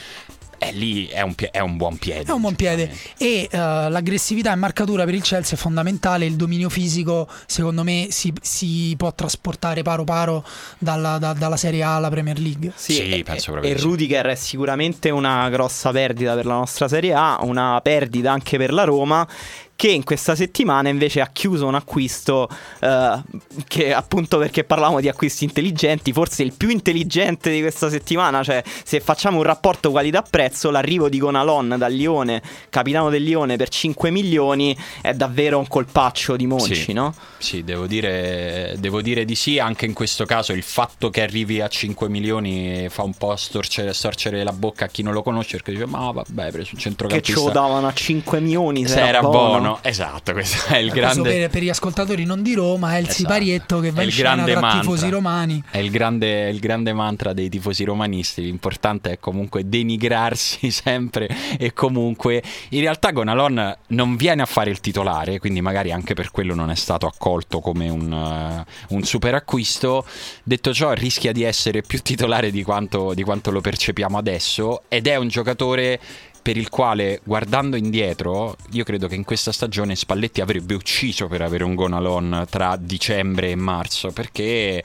[0.68, 2.24] eh, lì è un, è un, buon piede.
[2.24, 2.90] È un buon piede.
[3.16, 6.26] E uh, l'aggressività e marcatura per il Chelsea è fondamentale.
[6.26, 10.44] Il dominio fisico, secondo me, si, si può trasportare paro paro
[10.78, 12.72] dalla, da, dalla Serie A alla Premier League.
[12.74, 13.72] Sì, sì penso proprio.
[13.72, 13.84] E sì.
[13.84, 18.72] Rudiger è sicuramente una grossa perdita per la nostra Serie A, una perdita anche per
[18.72, 19.26] la Roma
[19.76, 22.48] che in questa settimana invece ha chiuso un acquisto
[22.80, 23.20] eh,
[23.66, 28.62] che appunto perché parlavamo di acquisti intelligenti, forse il più intelligente di questa settimana, cioè
[28.84, 34.10] se facciamo un rapporto qualità-prezzo, l'arrivo di Gonalon dal Lione, capitano del Lione per 5
[34.10, 37.12] milioni è davvero un colpaccio di Monci, sì, no?
[37.38, 41.60] Sì, devo dire, devo dire, di sì, anche in questo caso il fatto che arrivi
[41.60, 45.56] a 5 milioni fa un po' storcere, storcere la bocca a chi non lo conosce
[45.56, 47.34] perché dice ma vabbè, preso un centrocampista.
[47.34, 49.48] Che ce lo davano a 5 milioni se, se era, buono.
[49.48, 51.30] buono esatto, questo è il grande...
[51.30, 53.18] Per, per, gli ascoltatori non di Roma è il esatto.
[53.18, 54.80] siparietto che va in scena tra mantra.
[54.80, 55.62] tifosi romani.
[55.70, 61.72] È il, grande, il grande mantra dei tifosi romanisti, l'importante è comunque denigrarsi sempre e
[61.72, 66.54] comunque in realtà Gonalon non viene a fare il titolare, quindi magari anche per quello
[66.54, 70.04] non è stato accolto come un, uh, un super acquisto.
[70.42, 75.06] Detto ciò rischia di essere più titolare di quanto, di quanto lo percepiamo adesso ed
[75.06, 76.00] è un giocatore
[76.42, 81.40] per il quale, guardando indietro, io credo che in questa stagione Spalletti avrebbe ucciso per
[81.40, 84.82] avere un Gonalon tra dicembre e marzo, perché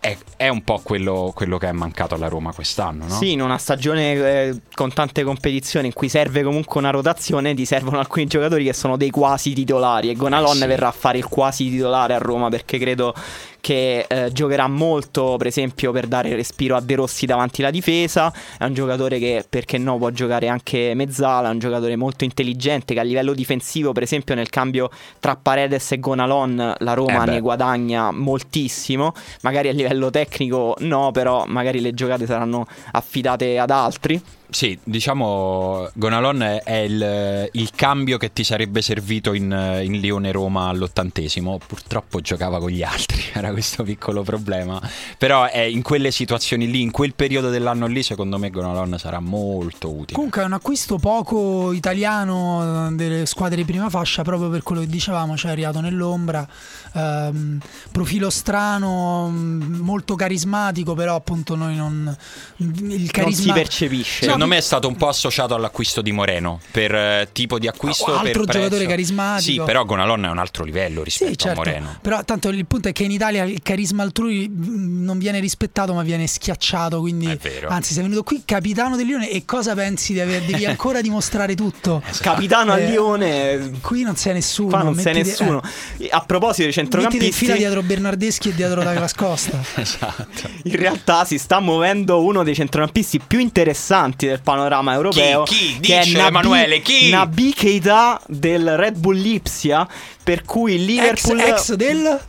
[0.00, 3.14] è, è un po' quello, quello, che è mancato alla Roma quest'anno, no?
[3.14, 7.66] Sì, in una stagione eh, con tante competizioni in cui serve comunque una rotazione, ti
[7.66, 10.66] servono alcuni giocatori che sono dei quasi titolari e Gonalon eh sì.
[10.66, 13.14] verrà a fare il quasi titolare a Roma perché credo
[13.60, 18.32] che eh, giocherà molto, per esempio, per dare respiro a De Rossi davanti alla difesa.
[18.58, 21.48] È un giocatore che, perché no, può giocare anche mezzala.
[21.48, 25.92] È un giocatore molto intelligente che a livello difensivo, per esempio, nel cambio tra Paredes
[25.92, 29.12] e Gonalon, la Roma eh ne guadagna moltissimo.
[29.42, 34.22] Magari a livello tecnico no, però magari le giocate saranno affidate ad altri.
[34.50, 41.58] Sì, diciamo Gonalon è il, il, cambio che ti sarebbe servito in, in Lione-Roma all'ottantesimo.
[41.64, 44.80] Purtroppo giocava con gli altri, era questo piccolo problema.
[45.16, 49.20] Però è in quelle situazioni lì, in quel periodo dell'anno lì, secondo me Gonalon sarà
[49.20, 50.14] molto utile.
[50.14, 54.80] Comunque è un acquisto poco italiano eh, delle squadre di prima fascia, proprio per quello
[54.80, 56.46] che dicevamo, cioè è arrivato nell'ombra.
[56.94, 57.58] Ehm,
[57.92, 62.16] profilo strano, mm, molto carismatico, però appunto noi non...
[62.56, 63.22] Il carisma...
[63.22, 64.26] Non si percepisce.
[64.26, 67.68] No, secondo me è stato un po' associato all'acquisto di Moreno per eh, tipo di
[67.68, 68.10] acquisto.
[68.10, 69.50] Oh, altro per giocatore carismatico.
[69.50, 71.60] Sì, però Gonalon è un altro livello rispetto sì, certo.
[71.60, 71.98] a Moreno.
[72.00, 75.92] Però tanto il punto è che in Italia il carisma altrui mm, non viene rispettato,
[75.92, 77.00] ma viene schiacciato.
[77.00, 80.42] Quindi, anzi, sei venuto qui capitano del Lione e cosa pensi di aver?
[80.42, 82.02] Devi ancora dimostrare tutto.
[82.08, 82.30] Esatto.
[82.30, 83.70] Capitano eh, al Lione.
[83.80, 84.70] Qui non sei nessuno.
[84.70, 85.60] Qua non sei nessuno.
[85.98, 86.08] Eh.
[86.10, 89.60] A proposito di centrocampisti, mettiti in fila dietro Bernardeschi e dietro Douglas Costa.
[89.76, 90.48] esatto.
[90.64, 95.42] In realtà si sta muovendo uno dei centrocampisti più interessanti del panorama europeo.
[95.42, 95.78] Chi?
[95.80, 95.80] chi?
[95.80, 97.10] Dice Emanuele, chi?
[97.10, 99.86] Nabi Keita del Red Bull Lipsia,
[100.22, 101.40] per cui il Liverpool...
[101.40, 102.20] Ex, ex del...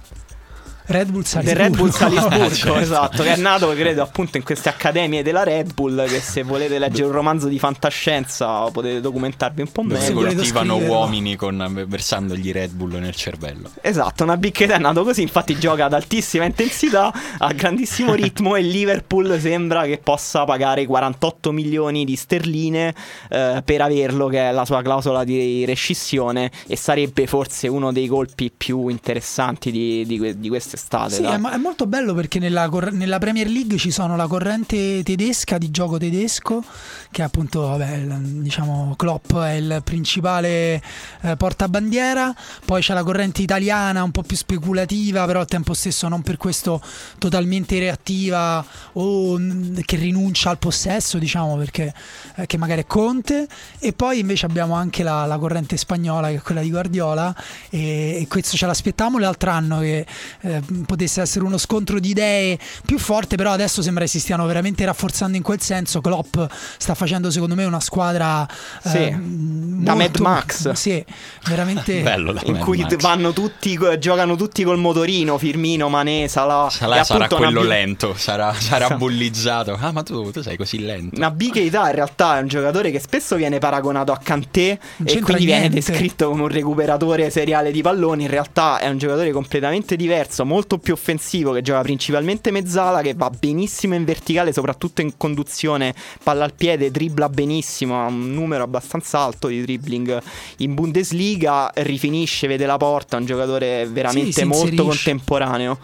[0.85, 1.41] Red Bull Salisburgo.
[1.43, 2.79] Del Red Bull Salisburgo, certo.
[2.79, 6.79] esatto, che è nato credo appunto in queste accademie della Red Bull che se volete
[6.79, 10.01] leggere un romanzo di fantascienza potete documentarvi un po' meglio.
[10.01, 13.69] Si coltivano uomini con, versandogli Red Bull nel cervello.
[13.81, 18.61] Esatto, una bicchetta è nato così, infatti gioca ad altissima intensità, a grandissimo ritmo e
[18.61, 22.93] Liverpool sembra che possa pagare 48 milioni di sterline
[23.29, 28.07] eh, per averlo, che è la sua clausola di rescissione e sarebbe forse uno dei
[28.07, 31.15] colpi più interessanti di, di, di queste quest'estate.
[31.15, 35.57] Sì, è, è, molto bello perché nella, nella, Premier League ci sono la corrente tedesca
[35.57, 36.63] di gioco tedesco,
[37.11, 40.81] che appunto, vabbè, diciamo, Klopp è il principale
[41.21, 42.33] eh, portabandiera,
[42.65, 46.37] poi c'è la corrente italiana un po' più speculativa, però al tempo stesso non per
[46.37, 46.81] questo
[47.17, 49.37] totalmente reattiva o
[49.85, 51.93] che rinuncia al possesso, diciamo, perché
[52.35, 53.47] eh, che magari è Conte,
[53.79, 57.35] e poi invece abbiamo anche la, la corrente spagnola che è quella di Guardiola
[57.69, 60.05] e, e questo ce l'aspettavamo l'altro anno che
[60.41, 64.45] eh, potesse essere uno scontro di idee più forte, però adesso sembra che si stiano
[64.45, 65.99] veramente rafforzando in quel senso.
[65.99, 66.37] Klopp
[66.77, 68.47] sta facendo secondo me una squadra
[68.83, 68.97] sì.
[68.97, 70.71] eh, da Mad Max.
[70.81, 71.03] Sì,
[71.47, 72.95] veramente bello in Mad cui Max.
[72.97, 76.69] vanno tutti giocano tutti col motorino, Firmino, Mané, Salah.
[76.69, 79.77] Salah E sarà quello Nabi- lento, sarà, sarà Sa- bullizzato.
[79.79, 81.19] Ah, ma tu, tu sei così lento.
[81.19, 85.19] Nabi Keita in realtà è un giocatore che spesso viene paragonato a Kanté Non e
[85.21, 85.91] quindi viene niente.
[85.91, 88.23] descritto come un recuperatore seriale di palloni.
[88.23, 93.13] In realtà è un giocatore completamente diverso, molto più offensivo, che gioca principalmente mezzala, che
[93.15, 98.63] va benissimo in verticale, soprattutto in conduzione, palla al piede, dribbla benissimo, ha un numero
[98.63, 100.21] abbastanza alto di dribbling.
[100.57, 105.79] In Bundesliga, rifinisce, vede la porta, è un giocatore veramente si molto contemporaneo.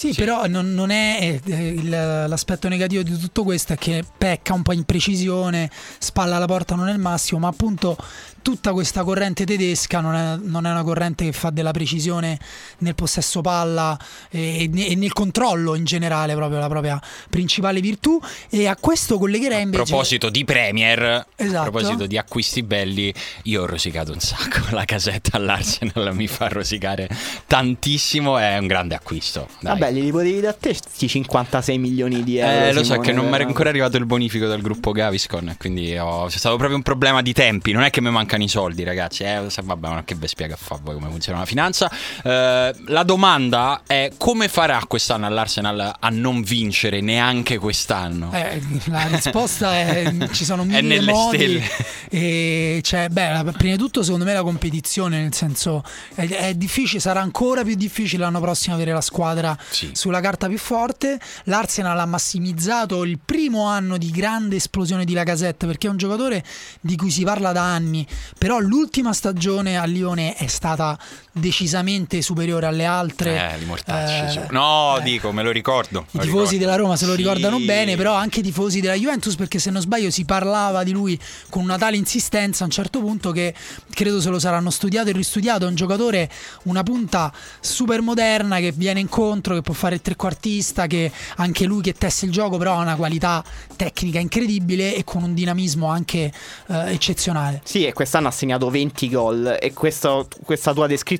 [0.00, 4.54] Sì, però non, non è eh, il- l'aspetto negativo di tutto questo è che pecca
[4.54, 7.98] un po' in precisione, spalla alla porta non è il massimo, ma appunto
[8.42, 12.38] tutta questa corrente tedesca non è, non è una corrente che fa della precisione
[12.78, 13.98] nel possesso palla
[14.30, 18.20] e, e ne- nel controllo in generale, proprio la propria principale virtù.
[18.48, 19.82] E a questo collegherei A invece...
[19.84, 21.58] proposito di Premier, Esatto.
[21.58, 23.12] a proposito di acquisti belli,
[23.44, 24.58] io ho rosicato un sacco.
[24.70, 27.08] La casetta all'Arsenal mi fa rosicare
[27.46, 28.38] tantissimo.
[28.38, 29.48] È un grande acquisto.
[29.60, 29.78] dai.
[29.78, 32.66] Vabbè, li potevi da te sti 56 milioni di euro.
[32.66, 33.46] Eh, lo so che non mi era veramente.
[33.48, 37.32] ancora arrivato il bonifico dal gruppo Gaviscon, quindi ho- c'è stato proprio un problema di
[37.32, 37.72] tempi.
[37.72, 39.24] Non è che mi mancano i soldi, ragazzi.
[39.24, 41.90] Eh, vabbè, ma che vi spiega a fa voi come funziona la finanza.
[42.22, 48.30] Eh, la domanda è come farà quest'anno all'Arsenal a non vincere neanche quest'anno?
[48.32, 51.64] Eh, la risposta è ci sono mille nelle modi stelle.
[52.10, 55.82] e cioè, beh, prima di tutto secondo me la competizione nel senso
[56.14, 59.90] è, è difficile sarà ancora più difficile l'anno prossimo avere la squadra Sì.
[59.92, 65.66] sulla carta più forte l'Arsenal ha massimizzato il primo anno di grande esplosione di Lacazette
[65.66, 66.44] perché è un giocatore
[66.80, 68.06] di cui si parla da anni
[68.38, 70.98] però l'ultima stagione a Lione è stata
[71.32, 74.38] decisamente superiore alle altre Eh, li mortacci.
[74.38, 74.46] Eh.
[74.50, 75.02] No, eh.
[75.02, 76.06] dico, me lo ricordo.
[76.10, 76.58] I lo tifosi ricordo.
[76.58, 77.18] della Roma se lo Sì.
[77.18, 80.90] ricordano bene, però anche i tifosi della Juventus, perché se non sbaglio si parlava di
[80.92, 83.54] lui con una tale insistenza a un certo punto che
[83.92, 85.64] credo se lo saranno studiato e ristudiato.
[85.64, 86.28] È un giocatore,
[86.64, 91.82] una punta super moderna che viene incontro, che può fare il trequartista, che anche lui
[91.82, 93.42] che tesse il gioco, però ha una qualità
[93.76, 96.32] tecnica incredibile e con un dinamismo anche
[96.68, 97.60] eh, eccezionale.
[97.64, 101.18] Sì, e quest'anno ha segnato 20 gol e questo- questa tua descrizione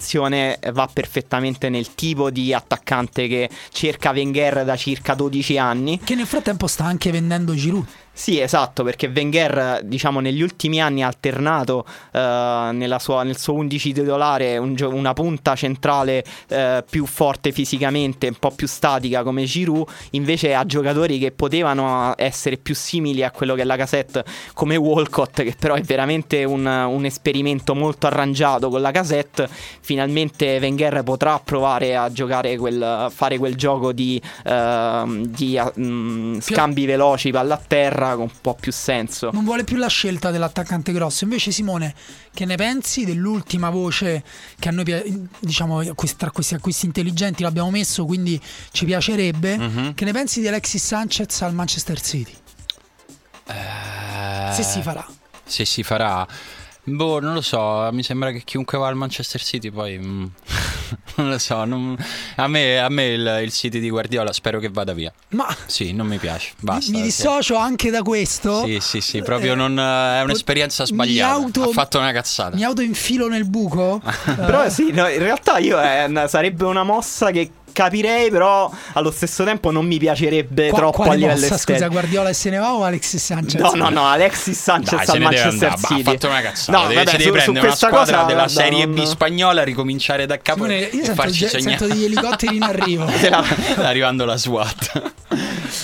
[0.72, 6.00] va perfettamente nel tipo di attaccante che cerca Wenger da circa 12 anni.
[6.02, 7.86] Che nel frattempo sta anche vendendo Giroud.
[8.20, 13.54] Sì, esatto, perché Wenger, diciamo, negli ultimi anni ha alternato eh, nella sua- nel suo
[13.54, 19.44] 11 titolare un una punta centrale eh, più forte fisicamente, un po' più statica come
[19.44, 24.22] Giroud, invece a giocatori che potevano essere più simili a quello che è la cassette
[24.52, 29.48] come Walcott, che però è veramente un, un esperimento molto arrangiato con la cassette.
[29.80, 35.72] Finalmente Wenger potrà provare a giocare quel, a fare quel gioco di, ehm, di ah,
[35.78, 39.30] mm, scambi veloci palla a terra con un po' più senso.
[39.32, 41.24] non vuole più la scelta dell'attaccante grosso.
[41.24, 41.94] Invece, Simone,
[42.32, 44.22] che ne pensi dell'ultima voce
[44.58, 45.82] che a noi, diciamo,
[46.16, 48.40] tra questi acquisti intelligenti l'abbiamo messo, quindi
[48.72, 49.56] ci piacerebbe?
[49.56, 49.94] Mhm.
[49.94, 52.34] Che ne pensi di Alexis Sanchez al Manchester City?
[53.46, 55.06] Eh, Se si farà.
[55.44, 56.26] Se si farà.
[56.82, 59.98] Boh, non lo so, mi sembra che chiunque va al Manchester City poi...
[59.98, 60.24] mm,
[61.16, 61.96] non lo so, non-
[62.36, 65.12] a me, a me il, il City di Guardiola spero che vada via.
[65.30, 66.90] Ma Sì, non mi piace, mi- basta.
[66.90, 68.64] mi perché- dissocio anche da questo.
[68.64, 71.32] Sì, sì, sì, proprio Eh, non, è un'esperienza mi sbagliata.
[71.34, 72.56] auto- ha fatto una cazzata.
[72.56, 74.00] Mi autoinfilo nel buco.
[74.24, 79.10] Però Eh, sì, no, in realtà io eh, sarebbe una mossa che capirei, però allo
[79.10, 81.72] stesso tempo non mi piacerebbe qua- troppo a livello mossa, estetico.
[81.78, 83.60] Scusa, Guardiola se ne va o Alexis Sanchez?
[83.60, 86.00] No, no, no, Alexis Sanchez Dai, al deve Manchester City.
[86.00, 86.72] Ha fatto una cazzata.
[86.78, 88.84] No, devi, vabbè, ci devi su- su prendere una questa squadra cosa, della guarda, Serie
[88.86, 91.78] non- B spagnola, ricominciare da capo Simone, io e sento, farci segnare.
[91.78, 93.08] sento degli elicotteri in arrivo.
[93.16, 93.44] Sta
[93.86, 95.12] arrivando la SWAT.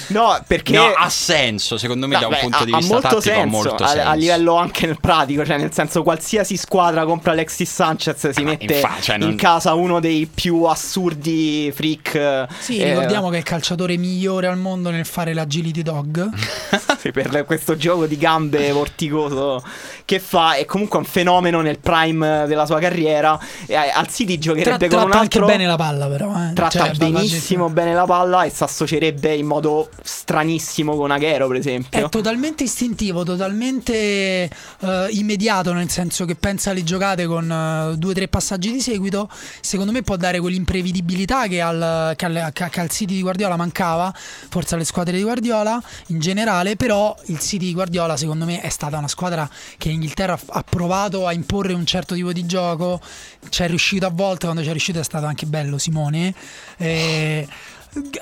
[0.09, 2.77] No, perché No, ha senso, secondo me No, da un beh, punto ha, di ha
[2.79, 4.09] vista molto tattico senso, ha molto a, senso.
[4.09, 8.51] a livello anche nel pratico, cioè nel senso qualsiasi squadra compra Alexis Sanchez si ma
[8.51, 12.46] mette infa- cioè, non- in casa uno dei più assurdi freak.
[12.58, 16.30] Sì, eh, ricordiamo che è il calciatore migliore al mondo nel fare l'agility dog.
[16.98, 19.62] sì, per questo gioco di gambe vorticoso
[20.06, 24.54] che fa è comunque un fenomeno nel prime della sua carriera eh, al City Tra-
[24.54, 26.30] giocherebbe con tratta un altro anche bene la palla, però.
[26.30, 26.52] Eh.
[26.54, 31.56] tratta Cioè, benissimo bene la palla e si associerebbe in modo stranissimo con Aguero, per
[31.56, 32.06] esempio.
[32.06, 38.10] È totalmente istintivo, totalmente eh, immediato, nel senso che pensa alle giocate con eh, due
[38.12, 39.28] o tre passaggi di seguito.
[39.60, 44.12] Secondo me può dare quell'imprevedibilità che al, che, al, che al City di Guardiola mancava,
[44.14, 48.68] forse alle squadre di Guardiola in generale, però il City di Guardiola secondo me è
[48.68, 53.00] stata una squadra che in Inghilterra ha provato a imporre un certo tipo di gioco,
[53.48, 56.35] ci è riuscito a volte, quando ci è riuscito è stato anche bello Simone.
[56.76, 57.46] Eh,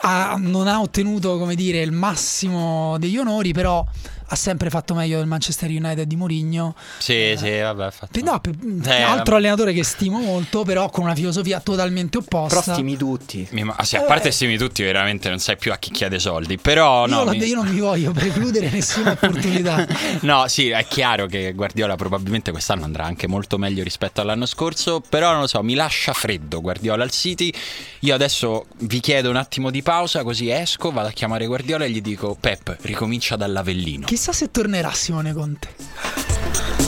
[0.00, 3.84] ha, non ha ottenuto come dire il massimo degli onori però
[4.26, 6.74] ha sempre fatto meglio del Manchester United di Mourinho.
[6.98, 7.90] Sì, eh, sì, vabbè.
[7.90, 8.20] Fatto...
[8.22, 8.40] No,
[8.86, 12.60] eh, altro allenatore che stimo molto, però con una filosofia totalmente opposta.
[12.60, 13.46] Però stimi tutti.
[13.50, 16.56] Mi, sì, a parte eh, stimi tutti, veramente non sai più a chi chiede soldi.
[16.58, 17.38] Però io, no, mi...
[17.38, 19.86] io non mi voglio precludere nessuna opportunità.
[20.20, 25.02] no, sì, è chiaro che Guardiola probabilmente quest'anno andrà anche molto meglio rispetto all'anno scorso.
[25.06, 27.52] Però non lo so, mi lascia freddo Guardiola al City.
[28.00, 31.90] Io adesso vi chiedo un attimo di pausa, così esco, vado a chiamare Guardiola e
[31.90, 34.06] gli dico: Pep, ricomincia dall'Avellino.
[34.14, 36.83] Chissà se tornerà Simone Conte.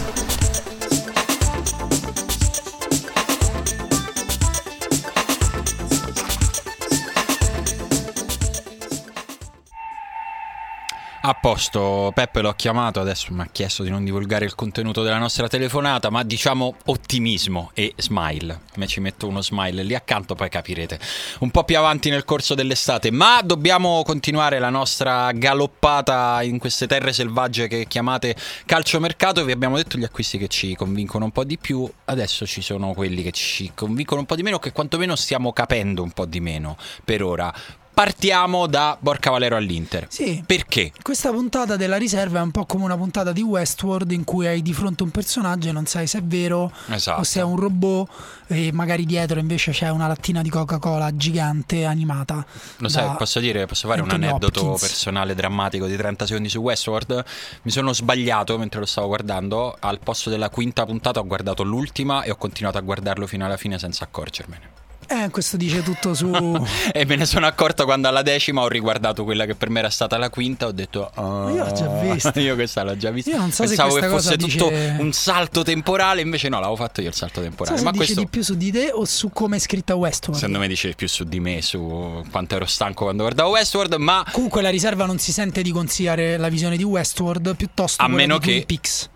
[11.29, 15.19] A posto, Peppe l'ho chiamato, adesso mi ha chiesto di non divulgare il contenuto della
[15.19, 18.61] nostra telefonata, ma diciamo ottimismo e smile.
[18.77, 21.01] Me ci metto uno smile lì accanto, poi capirete
[21.41, 23.11] un po' più avanti nel corso dell'estate.
[23.11, 29.45] Ma dobbiamo continuare la nostra galoppata in queste terre selvagge che chiamate calciomercato.
[29.45, 32.95] Vi abbiamo detto gli acquisti che ci convincono un po' di più, adesso ci sono
[32.95, 36.39] quelli che ci convincono un po' di meno, che quantomeno stiamo capendo un po' di
[36.39, 37.53] meno per ora.
[37.97, 40.05] Partiamo da Borca Valero all'Inter.
[40.11, 40.43] Sì.
[40.45, 40.93] Perché?
[41.01, 44.61] Questa puntata della riserva è un po' come una puntata di Westworld in cui hai
[44.61, 47.23] di fronte un personaggio e non sai se è vero esatto.
[47.23, 48.11] o se è un robot
[48.49, 52.45] e magari dietro invece c'è una lattina di Coca-Cola gigante animata.
[52.77, 54.81] Lo sai, posso dire, posso fare Anthony un aneddoto Hopkins.
[54.83, 57.25] personale drammatico di 30 secondi su Westworld?
[57.63, 62.25] Mi sono sbagliato mentre lo stavo guardando, al posto della quinta puntata ho guardato l'ultima
[62.25, 64.85] e ho continuato a guardarlo fino alla fine senza accorgermene.
[65.09, 66.27] Eh, questo dice tutto su.
[66.93, 69.91] e me ne sono accorto quando alla decima ho riguardato quella che per me era
[69.91, 70.67] stata la quinta.
[70.67, 72.33] Ho detto, oh, io l'ho già vista.
[72.41, 73.31] Io questa l'ho già vista.
[73.31, 74.97] Io non so Pensavo se che fosse cosa tutto dice...
[74.99, 77.79] un salto temporale, invece no, l'avevo fatto io il salto temporale.
[77.79, 80.41] so Ma dice questo, di più su di te o su come è scritta Westworld.
[80.41, 83.95] secondo me, dice più su di me, su quanto ero stanco quando guardavo Westworld.
[83.95, 88.09] Ma Comunque la riserva non si sente di consigliare la visione di Westworld, piuttosto A
[88.09, 89.11] meno di che- Peaks.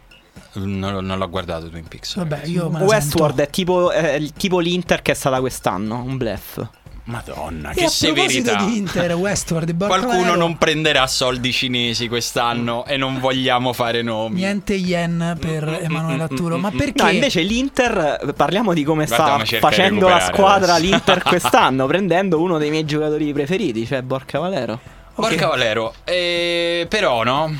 [0.54, 2.16] Non, non l'ho guardato Twin Peaks.
[2.16, 3.42] Vabbè, io Westworld sento.
[3.42, 6.60] è tipo, eh, il- tipo l'Inter che è stata quest'anno, un bluff.
[7.04, 8.62] Madonna, E che a severità.
[8.62, 14.36] di Inter, Westworld e Qualcuno non prenderà soldi cinesi quest'anno e non vogliamo fare nomi.
[14.36, 16.56] Niente yen per Emanuele Atturo.
[16.56, 17.02] Ma perché?
[17.02, 20.88] No, invece l'Inter, eh, parliamo di come Guarda sta facendo la squadra adesso.
[20.90, 24.78] l'Inter quest'anno, prendendo uno dei miei giocatori preferiti, cioè Borca Valero.
[25.16, 27.52] Borca Valero, eh, però no?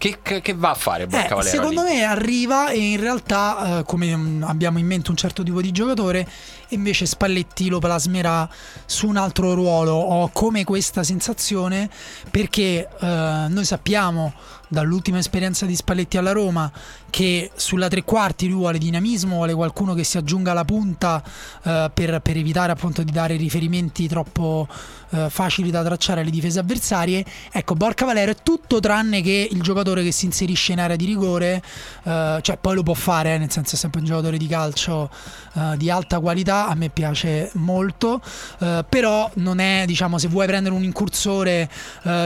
[0.00, 1.90] Che, che- va a fare Borca Eh, secondo lì?
[1.90, 6.26] me arriva e in realtà, eh, come abbiamo in mente un certo tipo di giocatore,
[6.68, 8.48] invece Spalletti lo plasmerà
[8.86, 9.92] su un altro ruolo.
[9.92, 11.90] Ho come questa sensazione
[12.30, 14.32] perché eh, noi sappiamo
[14.68, 16.70] dall'ultima esperienza di Spalletti alla Roma
[17.10, 21.22] che sulla tre quarti lui vuole dinamismo, vuole qualcuno che si aggiunga alla punta
[21.62, 24.66] eh, per, per evitare appunto di dare riferimenti troppo
[25.10, 27.24] eh, facili da tracciare alle difese avversarie.
[27.50, 31.04] Ecco, Borca Valero è tutto tranne che il giocatore che si inserisce in area di
[31.04, 31.62] rigore,
[32.04, 35.10] eh, cioè poi lo può fare, eh, nel senso è sempre un giocatore di calcio
[35.54, 38.20] eh, di alta qualità, a me piace molto,
[38.60, 41.68] eh, però non è, diciamo, se vuoi prendere un incursore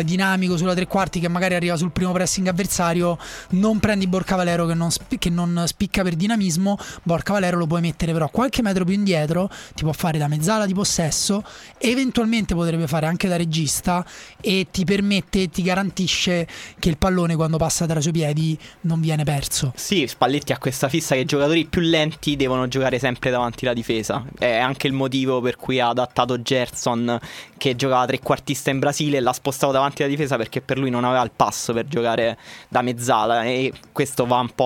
[0.02, 3.18] dinamico sulla tre quarti che magari arriva sul primo pressing avversario,
[3.50, 7.66] non prendi Borca Valero che non, spi- che non spicca per dinamismo, Borca Valero lo
[7.66, 11.44] puoi mettere però qualche metro più indietro, ti può fare da mezzala di possesso,
[11.78, 14.04] eventualmente potrebbe fare anche da regista
[14.40, 16.46] e ti permette, ti garantisce
[16.78, 19.72] che il pallone quando passa tra i suoi piedi non viene perso.
[19.76, 23.74] Sì, Spalletti ha questa fissa che i giocatori più lenti devono giocare sempre davanti alla
[23.74, 24.24] difesa.
[24.38, 27.18] È anche il motivo per cui ha adattato Gerson,
[27.56, 31.04] che giocava trequartista in Brasile, e l'ha spostato davanti alla difesa perché per lui non
[31.04, 33.44] aveva il passo per giocare da mezzala.
[33.44, 34.63] E questo va un po'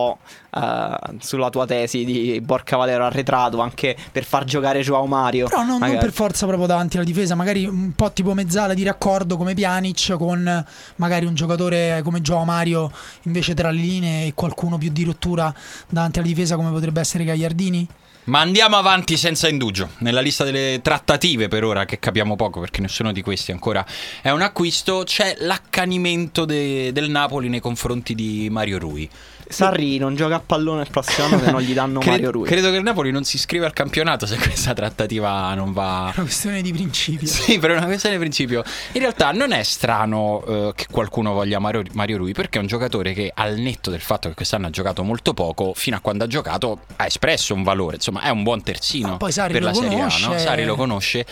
[0.54, 5.48] eh, sulla tua tesi di Borca Valero arretrato, anche per far giocare Joao Mario.
[5.48, 8.82] Però non, non per forza proprio davanti alla difesa, magari un po' tipo mezzala di
[8.82, 10.64] raccordo come Pjanic con
[10.96, 12.90] magari un giocatore come Joao Mario
[13.22, 15.52] invece tra le linee e qualcuno più di rottura
[15.88, 17.88] davanti alla difesa come potrebbe essere Gagliardini.
[18.28, 19.92] Ma andiamo avanti senza indugio.
[19.98, 23.84] Nella lista delle trattative per ora, che capiamo poco perché nessuno di questi ancora
[24.20, 29.08] è un acquisto, c'è l'accanimento de- del Napoli nei confronti di Mario Rui.
[29.48, 32.46] Sarri non gioca a pallone il prossimo anno se non gli danno Cre- Mario Rui.
[32.46, 36.08] Credo che il Napoli non si iscrive al campionato se questa trattativa non va.
[36.10, 37.26] È una questione di principio.
[37.26, 38.62] Sì, per una questione di principio.
[38.92, 42.66] In realtà non è strano eh, che qualcuno voglia Mario, Mario Rui perché è un
[42.66, 46.24] giocatore che al netto del fatto che quest'anno ha giocato molto poco, fino a quando
[46.24, 49.62] ha giocato ha espresso un valore, insomma è un buon terzino Ah, poi Sarri per
[49.62, 50.10] la Serie A, no?
[50.20, 50.38] conosce.
[50.38, 51.26] Sarri lo conosce.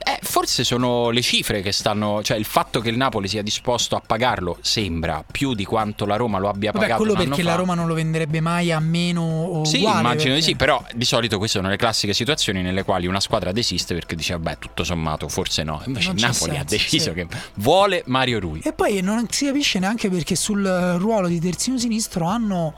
[0.00, 3.96] Eh, forse sono le cifre che stanno, cioè il fatto che il Napoli sia disposto
[3.96, 7.02] a pagarlo sembra più di quanto la Roma lo abbia Vabbè, pagato.
[7.02, 7.48] quello perché fa.
[7.50, 10.54] la Roma non lo venderebbe mai a meno o Sì, uguale, immagino di perché- sì,
[10.56, 14.34] però di solito queste sono le classiche situazioni nelle quali una squadra desiste perché dice
[14.34, 17.14] vabbè tutto sommato forse no, invece Non il Napoli ha senso, deciso sì.
[17.14, 18.60] che vuole Mario Rui.
[18.64, 20.64] E poi non si capisce neanche perché sul
[20.98, 22.72] ruolo di terzino sinistro hanno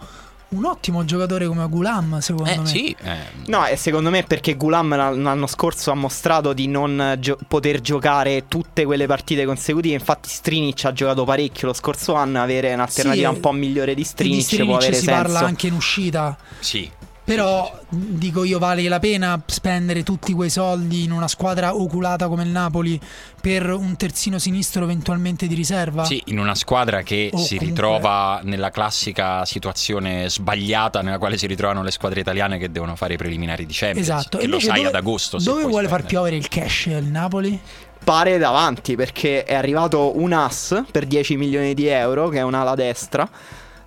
[0.50, 2.66] un ottimo giocatore come Gulam, secondo Eh me.
[2.66, 7.16] sì, eh, No, e secondo me perché Gulam l'an- l'anno scorso ha mostrato di non
[7.20, 9.94] gio- poter giocare tutte quelle partite consecutive.
[9.94, 12.42] Infatti, Strinic ha giocato parecchio lo scorso anno.
[12.42, 15.22] Avere un'alternativa Sì, un po' migliore di Strinic, di Strinic può avere si senso.
[15.22, 16.36] parla anche in uscita.
[16.58, 16.90] sì.
[17.22, 22.42] Però dico io vale la pena spendere tutti quei soldi in una squadra oculata come
[22.42, 23.00] il Napoli
[23.40, 26.04] per un terzino sinistro eventualmente di riserva?
[26.04, 31.38] Sì, in una squadra che O si comunque- ritrova nella classica situazione sbagliata nella quale
[31.38, 34.08] si ritrovano le squadre italiane che devono fare i preliminari di Champions.
[34.08, 34.38] Esatto.
[34.40, 35.38] E lo sai dove, ad agosto.
[35.38, 36.08] Dove vuole far spendere.
[36.08, 37.60] piovere il cash il Napoli?
[38.02, 42.74] Pare davanti perché è arrivato un ass per 10 milioni di euro, che è un'ala
[42.74, 43.28] destra.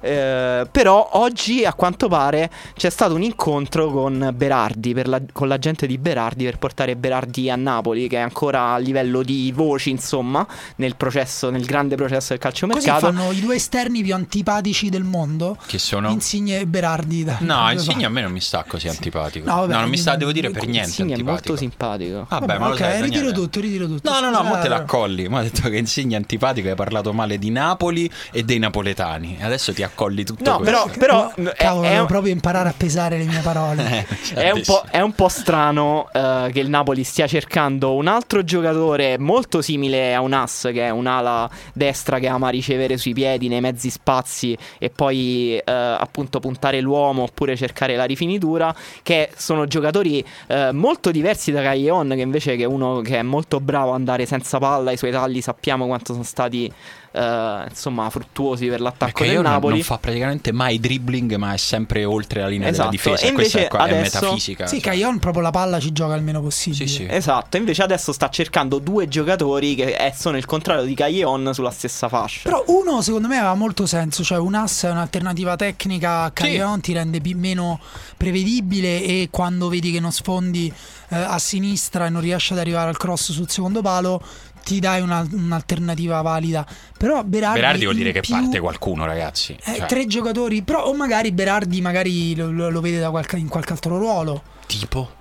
[0.06, 5.48] Eh, però oggi a quanto pare c'è stato un incontro con Berardi, per la- con
[5.48, 9.52] la gente di Berardi per portare Berardi a Napoli, che è ancora a livello di
[9.56, 10.46] voci, insomma,
[10.76, 13.06] nel processo, nel grande processo del Così calciomercato.
[13.14, 15.58] fanno i due esterni più antipatici del mondo.
[15.66, 16.10] Che sono?
[16.10, 17.24] Insigne e Berardi.
[17.24, 19.48] da- No, Insigne a me non mi sta così antipatico.
[19.48, 21.48] No, No, vabbè, non mi sta, devo dire, per niente Insigne è antipatico.
[21.52, 22.26] molto simpatico.
[22.28, 23.32] Vabbè, Vabbè, ma lo ok, sai, ritiro Daniele.
[23.34, 24.10] tutto, ritiro tutto.
[24.12, 25.30] No, no, no, mo te l'accolli.
[25.30, 29.38] Ma ha detto che Insigne è antipatico, hai parlato male di Napoli e dei napoletani.
[29.42, 30.64] Adesso ti accolli tutto No, questo.
[30.64, 34.06] però, però Oh, è- Cavolo, è, un- proprio imparare a pesare le mie parole.
[34.34, 38.44] Eh, È un, è un po' strano eh, che il Napoli stia cercando un altro
[38.44, 43.48] giocatore molto simile a un ass, che è un'ala destra che ama ricevere sui piedi
[43.48, 48.74] nei mezzi spazi e poi eh, appunto puntare l'uomo oppure cercare la rifinitura,
[49.04, 53.22] che sono giocatori eh, molto diversi da Caglion, che invece che è uno che è
[53.22, 56.72] molto bravo a andare senza palla, i suoi tagli sappiamo quanto sono stati
[57.16, 59.76] eh, insomma fruttuosi per l'attacco Perché del Napoli.
[59.76, 63.28] non fa praticamente mai dribbling, ma è sempre oltre la linea Esatto, della difesa.
[63.28, 64.66] e questa è, invece qua- è adesso- metafisica.
[64.68, 64.84] sì, cioè.
[64.92, 66.88] Caglion proprio la palla ci gioca il meno possibile.
[66.88, 67.08] Sì, sì.
[67.10, 71.72] Esatto, invece adesso sta cercando due giocatori che eh, sono il contrario di Caglion sulla
[71.72, 72.42] stessa fascia.
[72.44, 76.82] Però uno secondo me aveva molto senso, cioè un ass è un'alternativa tecnica a Caglion,
[76.82, 77.80] ti rende pi- meno
[78.18, 80.72] prevedibile e quando vedi che non sfondi
[81.10, 84.22] eh, a sinistra e non riesci ad arrivare al cross sul secondo palo
[84.64, 86.66] ti dai una- un'alternativa valida.
[86.98, 89.56] Però Berardi, Berardi vuol dire che più- parte qualcuno, ragazzi.
[89.64, 93.38] eh, Cioè, tre giocatori, però o magari Berardi magari lo, lo- lo vede da qualche-
[93.38, 94.42] in qualche altro ruolo.
[94.66, 95.12] Tipo?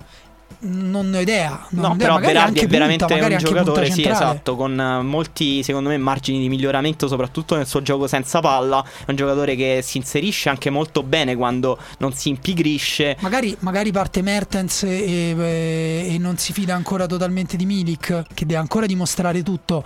[0.65, 1.65] Non ne ho idea.
[1.69, 1.97] Non No, ho idea.
[1.97, 5.97] però magari Berardi è veramente punta, un giocatore, sì, esatto, con eh, molti, secondo me,
[5.97, 8.83] margini di miglioramento, soprattutto nel suo gioco senza palla.
[9.05, 13.17] È un giocatore che si inserisce anche molto bene quando non si impigrisce.
[13.19, 18.45] Magari, magari parte Mertens e, e- e non si fida ancora totalmente di Milik, che
[18.45, 19.83] deve ancora dimostrare tutto.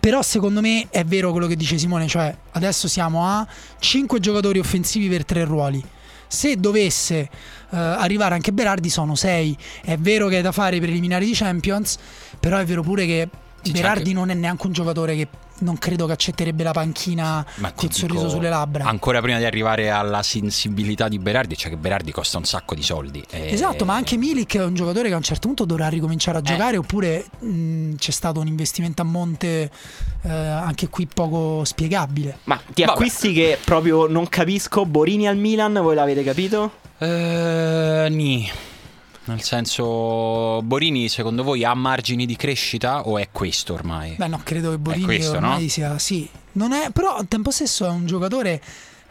[0.00, 3.46] Però secondo me è vero quello che dice Simone, cioè adesso siamo a
[3.80, 5.84] 5 giocatori offensivi per 3 ruoli.
[6.28, 7.28] Se dovesse eh,
[7.76, 9.56] arrivare anche Berardi sono 6.
[9.82, 11.98] È vero che è da fare i preliminari di Champions,
[12.38, 13.28] però è vero pure che
[13.72, 17.72] Berardi anche- non è neanche un giocatore che non credo che accetterebbe la panchina Ma
[17.72, 18.84] col sorriso dico, sulle labbra.
[18.84, 22.82] Ancora prima di arrivare alla sensibilità di Berardi, cioè che Berardi costa un sacco di
[22.82, 23.24] soldi.
[23.30, 26.38] E- Esatto, ma anche Milik è un giocatore che a un certo punto dovrà ricominciare
[26.38, 26.44] a Eh.
[26.44, 29.70] giocare oppure mh, c'è stato un investimento a monte
[30.22, 32.38] eh, anche qui poco spiegabile.
[32.44, 34.84] Ma ti acquisti che proprio non capisco.
[34.84, 36.70] Borini al Milan, voi l'avete capito?
[36.98, 38.50] Eh, ni.
[39.26, 44.14] Nel senso, Borini secondo voi ha margini di crescita o è questo ormai?
[44.16, 45.68] Beh no, credo che Borini questo, ormai no?
[45.68, 48.62] sia sì, non è, però al tempo stesso è un giocatore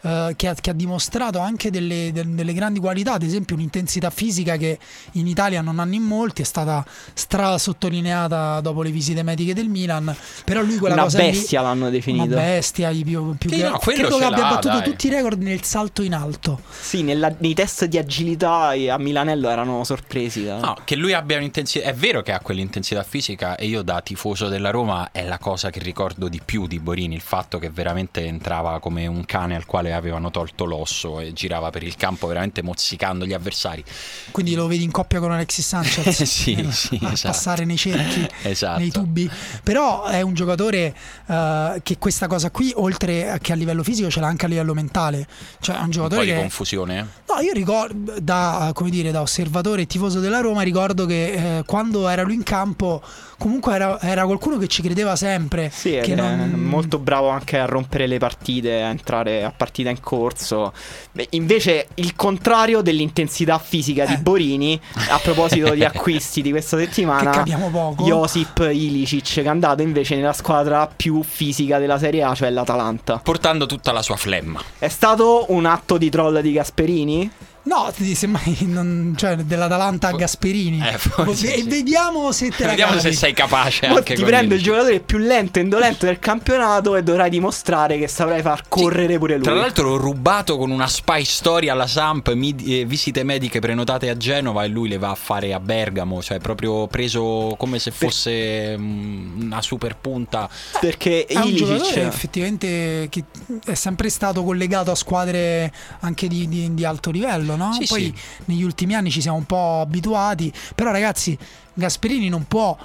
[0.02, 4.10] eh, che, ha, che ha dimostrato anche delle, de- delle grandi qualità, ad esempio un'intensità
[4.10, 4.78] fisica che
[5.12, 6.84] in Italia non hanno in molti, è stata
[7.14, 11.60] stra sottolineata dopo le visite mediche del Milan, però lui quella Una cosa lì- bestia
[11.62, 12.24] l'hanno definito.
[12.24, 14.82] Una bestia, i più, più Sì, che- no, quello credo che abbia battuto dai.
[14.82, 16.60] tutti i record nel salto in alto.
[16.68, 20.44] Sì, nella- nei test di agilità eh, a Milanello erano sorpresi.
[20.44, 21.86] da- No, che lui abbia un'intensità.
[21.86, 25.70] È vero che ha quell'intensità fisica e io da tifoso della Roma è la cosa
[25.70, 29.64] che ricordo di più di Borini, il fatto che veramente entrava come un cane al
[29.66, 33.84] quale quale avevano tolto l'osso e girava per il campo veramente mozzicando gli avversari.
[34.30, 37.28] Quindi lo vedi in coppia con Alexis Sanchez Sì, eh, sì, a esatto.
[37.34, 38.78] passare nei cerchi, Esatto.
[38.80, 39.30] nei tubi.
[39.62, 40.94] Però è un giocatore
[41.26, 44.74] eh, che questa cosa qui, oltre che a livello fisico, ce l'ha anche a livello
[44.74, 45.26] mentale.
[45.60, 47.06] Cioè è un Un po' giocatore di che confusione.
[47.28, 51.62] No, io ricordo da, come dire, da osservatore e tifoso della Roma, ricordo che eh,
[51.64, 53.02] quando era lui in campo,
[53.38, 55.70] comunque era, era qualcuno che ci credeva sempre.
[55.72, 60.00] Sì, che non- molto bravo anche a rompere le partite, a entrare a partita in
[60.00, 60.72] corso.
[61.12, 64.18] Beh, invece il contrario dell'intensità fisica di Eh.
[64.18, 68.04] Borini, a proposito di acquisti di questa Che settimana, capiamo poco.
[68.04, 73.20] Josip Ilicic che è andato invece nella squadra più fisica della Serie A, cioè l'Atalanta.
[73.22, 74.60] Portando tutta la sua flemma.
[74.78, 77.30] È stato un atto di troll di Gasperini?
[77.66, 80.80] No, ti semmai non, cioè, dell'Atalanta a Gasperini.
[80.86, 81.68] Eh, forse e sì.
[81.68, 83.14] vediamo se te la Vediamo se cavi.
[83.16, 86.94] sei capace Mo anche ti prendo il il- giocatore più lento e indolente del campionato
[86.94, 89.42] e dovrai dimostrare che saprai far correre pure lui.
[89.42, 94.08] Tra l'altro l'ho rubato con una spy story alla Samp, mid- eh, visite mediche prenotate
[94.10, 97.90] a Genova e lui le va a fare a Bergamo, cioè proprio preso come se
[97.90, 100.48] fosse mm, una super punta.
[100.80, 103.24] perché È Ilicic effettivamente che
[103.64, 107.72] è sempre stato collegato a squadre anche di, di- di alto livello, no?
[107.72, 108.14] Sì, Poi sì.
[108.46, 111.36] negli ultimi anni ci siamo un po' abituati, però ragazzi
[111.74, 112.76] Gasperini non può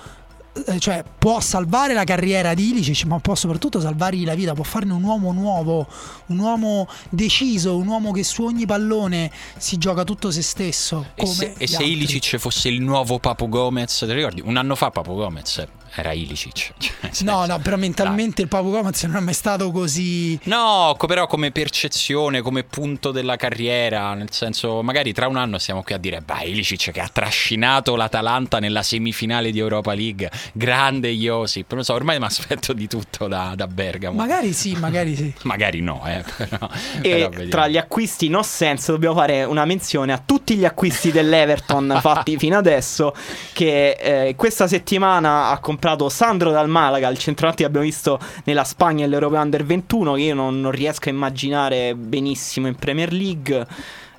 [0.65, 4.65] eh, cioè può salvare la carriera di Ilicic ma può soprattutto salvargli la vita può
[4.65, 5.87] farne un uomo nuovo
[6.25, 11.25] un uomo deciso un uomo che su ogni pallone si gioca tutto se stesso E
[11.25, 11.81] se, e se.
[11.83, 14.41] Ilicic fosse il nuovo Papu Gomez, ti ricordi?
[14.43, 15.65] Un anno fa Papu Gomez
[15.95, 16.73] era Ilicic.
[17.11, 20.95] Cioè, no senso- no però mentalmente il Papu Gomez non è mai stato così No,
[21.07, 25.93] però come percezione, come punto della carriera, nel senso, magari tra un anno stiamo qui
[25.93, 31.73] a dire, beh, Ilicic che ha trascinato l'Atalanta nella semifinale di Europa League, grande Josip,
[31.73, 34.15] non so, ormai mi aspetto di tutto da, da Bergamo.
[34.15, 36.69] magari sì magari sì Magari no, eh, però,
[37.01, 41.11] e però tra gli acquisti no sense dobbiamo fare una menzione a tutti gli acquisti
[41.11, 43.13] dell'Everton fatti fino adesso
[43.53, 45.79] che eh, questa settimana ha comprato
[46.09, 50.21] Sandro dal Malaga il centravanti che abbiamo visto nella Spagna e l'Europeo Under 21 che
[50.21, 53.67] io non, non riesco a immaginare benissimo in Premier League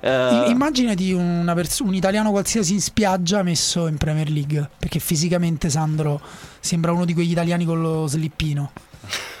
[0.01, 4.99] Eh, I- Immaginati una pers- un italiano qualsiasi in spiaggia messo in Premier League, perché
[4.99, 6.19] fisicamente Sandro
[6.59, 8.71] sembra uno di quegli italiani con lo slippino.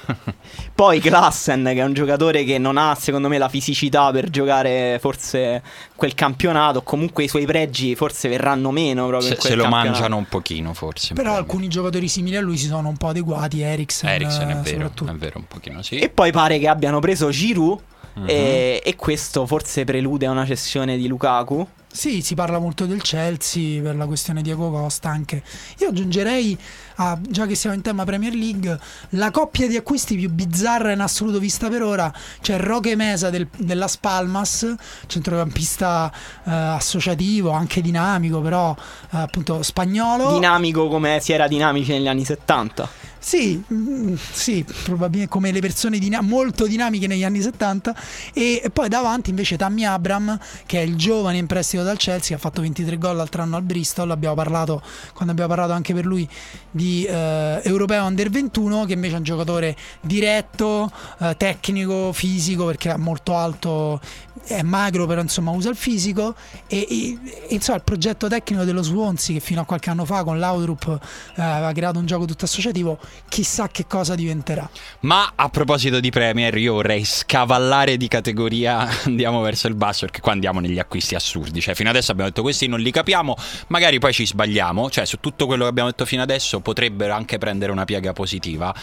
[0.73, 4.97] Poi Klassen, che è un giocatore che non ha, secondo me, la fisicità per giocare
[4.99, 5.61] forse
[5.95, 6.81] quel campionato.
[6.81, 10.25] Comunque i suoi pregi forse verranno meno proprio se, in quel se lo mangiano un
[10.25, 11.13] pochino forse.
[11.13, 14.67] Però alcuni giocatori simili a lui si sono un po' adeguati, Eriksen, Eriksen è vero,
[14.67, 15.11] soprattutto.
[15.11, 15.97] è vero un pochino sì.
[15.99, 17.79] E poi pare che abbiano preso Giroud.
[18.15, 18.25] Mhm.
[18.29, 21.67] e, e questo forse prelude a una cessione di Lukaku.
[21.93, 25.43] Sì, si parla molto del Chelsea per la questione di Diego Costa anche.
[25.77, 26.57] Io aggiungerei,
[26.95, 31.01] a- già che siamo in tema Premier League, la coppia di acquisti più bizzarra in
[31.01, 32.11] assoluto vista per ora,
[32.41, 34.73] cioè Roque Mesa del- della Spalmas,
[35.05, 36.11] centrocampista
[36.45, 38.75] eh, associativo, anche dinamico, però
[39.11, 40.33] eh, appunto spagnolo.
[40.33, 42.89] Dinamico come si era dinamici negli anni 70.
[43.25, 47.95] Sì, mm, sì, probabilmente come le persone dina- molto dinamiche negli anni 70
[48.33, 52.33] e poi davanti invece Tammy Abram che è il giovane in prestito dal Chelsea che
[52.33, 54.81] ha fatto 23 gol l'altro anno al Bristol, abbiamo parlato
[55.13, 56.27] quando abbiamo parlato anche per lui
[56.69, 62.91] di eh, Europeo Under 21 che invece è un giocatore diretto, eh, tecnico, fisico perché
[62.91, 64.01] è molto alto,
[64.45, 66.35] è magro però insomma usa il fisico
[66.67, 67.19] e, e-
[67.49, 70.99] insomma il progetto tecnico dello Swansea che fino a qualche anno fa con l'Audrup
[71.35, 74.69] eh, aveva creato un gioco tutto associativo chissà che cosa diventerà
[75.01, 80.21] Ma a proposito di Premier, io vorrei scavallare di categoria, andiamo verso il basso, perché
[80.21, 81.61] qua andiamo negli acquisti assurdi.
[81.61, 83.35] Cioè, fino adesso abbiamo detto questi non li capiamo,
[83.67, 84.89] magari poi ci sbagliamo.
[84.89, 88.73] Cioè, su tutto quello che abbiamo detto fino adesso potrebbero anche prendere una piega positiva.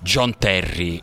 [0.00, 1.02] John Terry.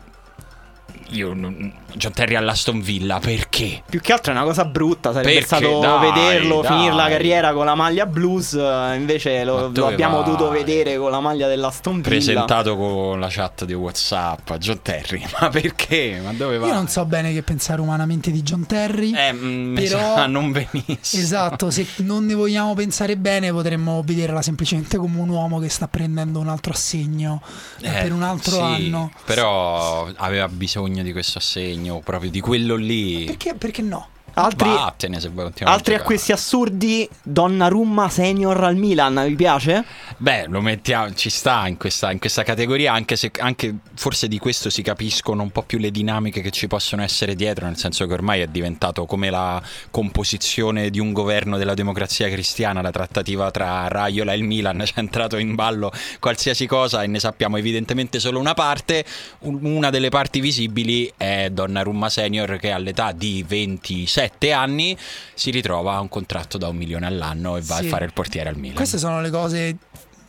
[1.12, 3.82] Io non- John Terry all'Aston Villa, perché?
[3.88, 5.46] Più che altro è una cosa brutta, sarebbe Perché?
[5.46, 6.70] stato Dai, vederlo dai.
[6.72, 10.24] finire la carriera con la maglia blues, eh, invece lo, lo abbiamo vai?
[10.26, 12.08] dovuto vedere con la maglia dell'Aston Villa.
[12.08, 15.24] Presentato con la chat di WhatsApp, John Terry.
[15.40, 16.20] Ma perché?
[16.22, 16.66] Ma dove va?
[16.66, 20.26] io non so bene che pensare umanamente di John Terry Eh, mm, mi Però- sa
[20.28, 21.22] non benissimo.
[21.22, 25.88] Esatto, se non ne vogliamo pensare bene potremmo vederla semplicemente come un uomo che sta
[25.88, 27.40] prendendo un altro assegno
[27.80, 29.10] eh, Eh, per un altro sì, anno.
[29.24, 33.24] Però aveva bisogno di questo assegno, proprio di quello lì.
[33.24, 34.08] Perché, perché no?
[34.38, 39.84] Altri, Vattene se vuoi altri a acquisti assurdi, Donnarumma senior al Milan, vi piace?
[40.16, 44.38] Beh, lo mettiamo, ci sta in questa, in questa categoria, anche se anche forse di
[44.38, 48.06] questo si capiscono un po' più le dinamiche che ci possono essere dietro, nel senso
[48.06, 49.60] che ormai è diventato come la
[49.90, 55.00] composizione di un governo della democrazia cristiana, la trattativa tra Raiola e il Milan, c'è
[55.00, 59.04] entrato in ballo qualsiasi cosa e ne sappiamo evidentemente solo una parte.
[59.40, 64.96] Un- Una delle parti visibili è Donnarumma Senior che all'età di 27 anni
[65.34, 67.86] si ritrova a un contratto da un milione all'anno e va Sì.
[67.86, 68.76] a fare il portiere al Milan.
[68.76, 69.76] Queste sono le cose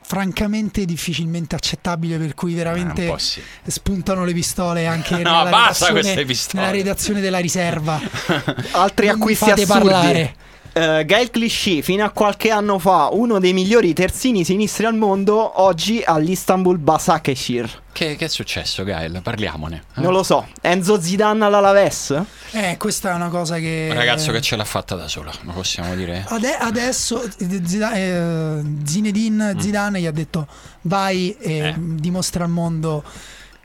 [0.02, 3.42] francamente difficilmente accettabili per cui Eh, veramente po' sì.
[3.68, 8.00] spuntano le pistole anche No, nella, redazione, nella redazione della riserva.
[8.72, 9.80] Altri mi acquisti fate assurdi.
[9.88, 10.36] parlare.
[10.74, 15.62] Eh, Gael Clichy, fino a qualche anno fa uno dei migliori terzini sinistri al mondo,
[15.62, 17.82] oggi all'Istanbul Basakeshir.
[17.92, 19.20] Che, che è successo, Gael?
[19.22, 19.84] Parliamone.
[19.98, 20.02] eh?
[20.02, 20.48] Non lo so.
[20.62, 22.22] Enzo Zidane all'Alaves?
[22.52, 25.52] Eh, questa è una cosa che Un ragazzo che ce l'ha fatta da sola, lo
[25.52, 26.24] possiamo dire?
[26.30, 30.48] Ade- adesso Zida- eh, Zinedine Zidane gli ha detto
[30.82, 31.66] vai e Mm.
[31.66, 32.02] Eh.
[32.02, 33.04] dimostra al mondo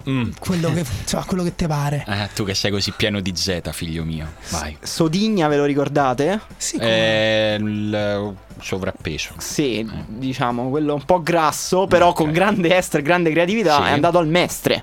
[0.09, 0.30] Mm.
[0.38, 2.05] quello che, insomma, quello che te pare.
[2.07, 4.32] Eh, tu che sei così pieno di Z, figlio mio.
[4.50, 4.76] Vai.
[4.82, 6.40] Sodigna, ve lo ricordate?
[6.57, 9.34] Sì, come- Eh, il sovrappeso.
[9.38, 12.16] Sì, diciamo, quello un po' grasso, però Ok.
[12.16, 13.82] con grande estro e grande creatività, Sì.
[13.88, 14.82] è andato al Mestre.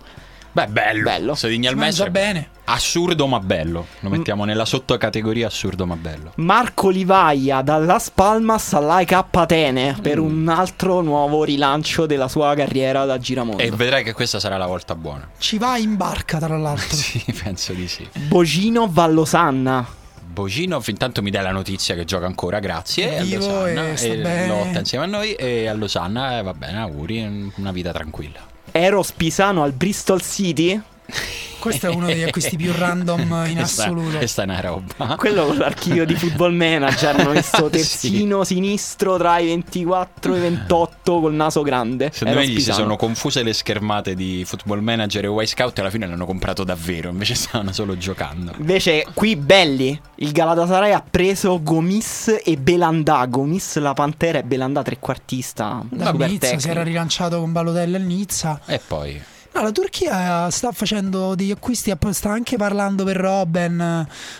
[0.53, 1.03] Beh, bello.
[1.03, 1.35] Bello.
[1.35, 2.09] Sodigna si al mezzo.
[2.09, 2.49] bene.
[2.65, 3.87] Assurdo ma bello.
[3.99, 6.31] Lo mettiamo nella sottocategoria assurdo ma bello.
[6.35, 13.17] Marco Livaia dalla Spalmas all'AIK Atene per un altro nuovo rilancio della sua carriera da
[13.17, 13.61] giramondo.
[13.61, 15.29] E vedrai che questa sarà la volta buona.
[15.37, 16.79] Ci va in barca, tra l'altro.
[17.01, 18.07] Sì, penso di sì.
[18.27, 19.99] Bocino Vallosanna.
[20.31, 23.17] Boginov intanto mi dai la notizia che gioca ancora, grazie.
[23.17, 24.47] È a Losanna, e sta bene.
[24.47, 28.39] lotta insieme a noi e a Losanna eh, va bene, auguri, una vita tranquilla.
[28.73, 30.81] Eros Pisano al Bristol City.
[31.61, 34.17] Questo è uno degli acquisti più random in Questa- assoluto.
[34.17, 35.15] Questa è una roba.
[35.15, 37.19] Quello con l'archivio di football manager.
[37.19, 42.09] Hanno messo terzino sinistro tra i 24 e i 28 col naso grande.
[42.11, 45.81] Secondo me gli si sono confuse le schermate di Football Manager e Y Scout e
[45.81, 48.53] alla fine l'hanno comprato davvero, invece stavano solo giocando.
[48.57, 49.99] Invece, qui belli.
[50.15, 53.23] Il Galatasaray ha preso Gomis e Belanda.
[53.27, 55.83] Gomis la Pantera e Belanda trequartista.
[55.89, 58.59] Da Nizza si era rilanciato con Balotelli al Nizza.
[58.65, 59.21] E poi
[59.53, 63.81] No, la Turchia sta facendo degli acquisti, sta anche parlando per Robben,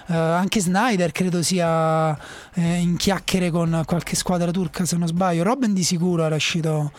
[0.08, 2.18] eh, anche Snyder credo sia
[2.54, 5.44] eh, in chiacchiere con qualche squadra turca se non sbaglio.
[5.44, 6.94] Robben di sicuro era uscito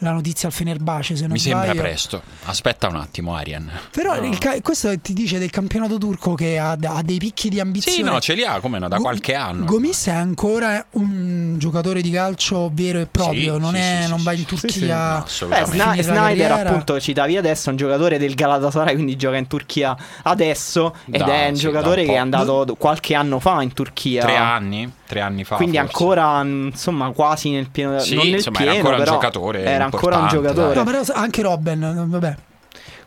[0.00, 1.64] la notizia al Fenerbahce se non mi sbaglio.
[1.64, 2.22] sembra presto.
[2.44, 3.70] Aspetta un attimo, Arian.
[3.90, 7.60] Però il ca- questo ti dice del campionato turco che ha, ha dei picchi di
[7.60, 7.96] ambizione.
[7.96, 9.64] Sì, no, ce li ha come no, da Go- qualche anno.
[9.64, 14.08] Gomis è ancora un giocatore di calcio vero e proprio, Sì, non, sì, è- sì,
[14.10, 14.70] non sì, va in Turchia.
[14.70, 16.02] sì, no, Eh, assolutamente.
[16.02, 20.94] Sna- Snyder, appunto, citavi adesso, è un giocatore del Galatasaray, quindi gioca in Turchia adesso.
[21.10, 24.22] Ed Da- è un sì, giocatore un che è andato qualche anno fa in Turchia.
[24.22, 25.56] Tre anni, tre anni fa.
[25.56, 25.92] Quindi forse.
[25.92, 27.98] ancora, mh, insomma, quasi nel pieno.
[27.98, 30.74] Sì, non nel insomma, era pieno, ancora un però giocatore Era ancora un giocatore.
[30.74, 32.36] No, però anche Robben, vabbè.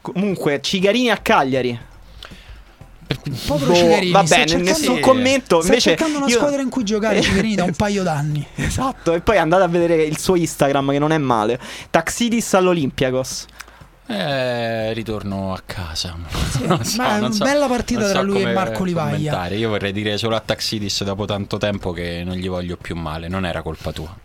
[0.02, 1.80] Comunque, Cigarini a Cagliari.
[3.48, 5.56] Povero Boh, Cigarini, va sta bene, cercando- nessun commento.
[5.62, 8.46] Sta Invece, cercando una io- squadra in cui giocare Cigarini da un paio d'anni.
[8.56, 11.60] Esatto, e poi andate a vedere il suo Instagram che non è male.
[11.90, 13.46] Taxidis all'Olympiakos.
[14.12, 16.16] Eh, ritorno a casa.
[16.50, 19.48] So, ma è una so- bella partita tra so lui e Marco Livaglia.
[19.50, 23.28] Io vorrei dire solo a Taxidis dopo tanto tempo che non gli voglio più male,
[23.28, 24.16] non era colpa tua.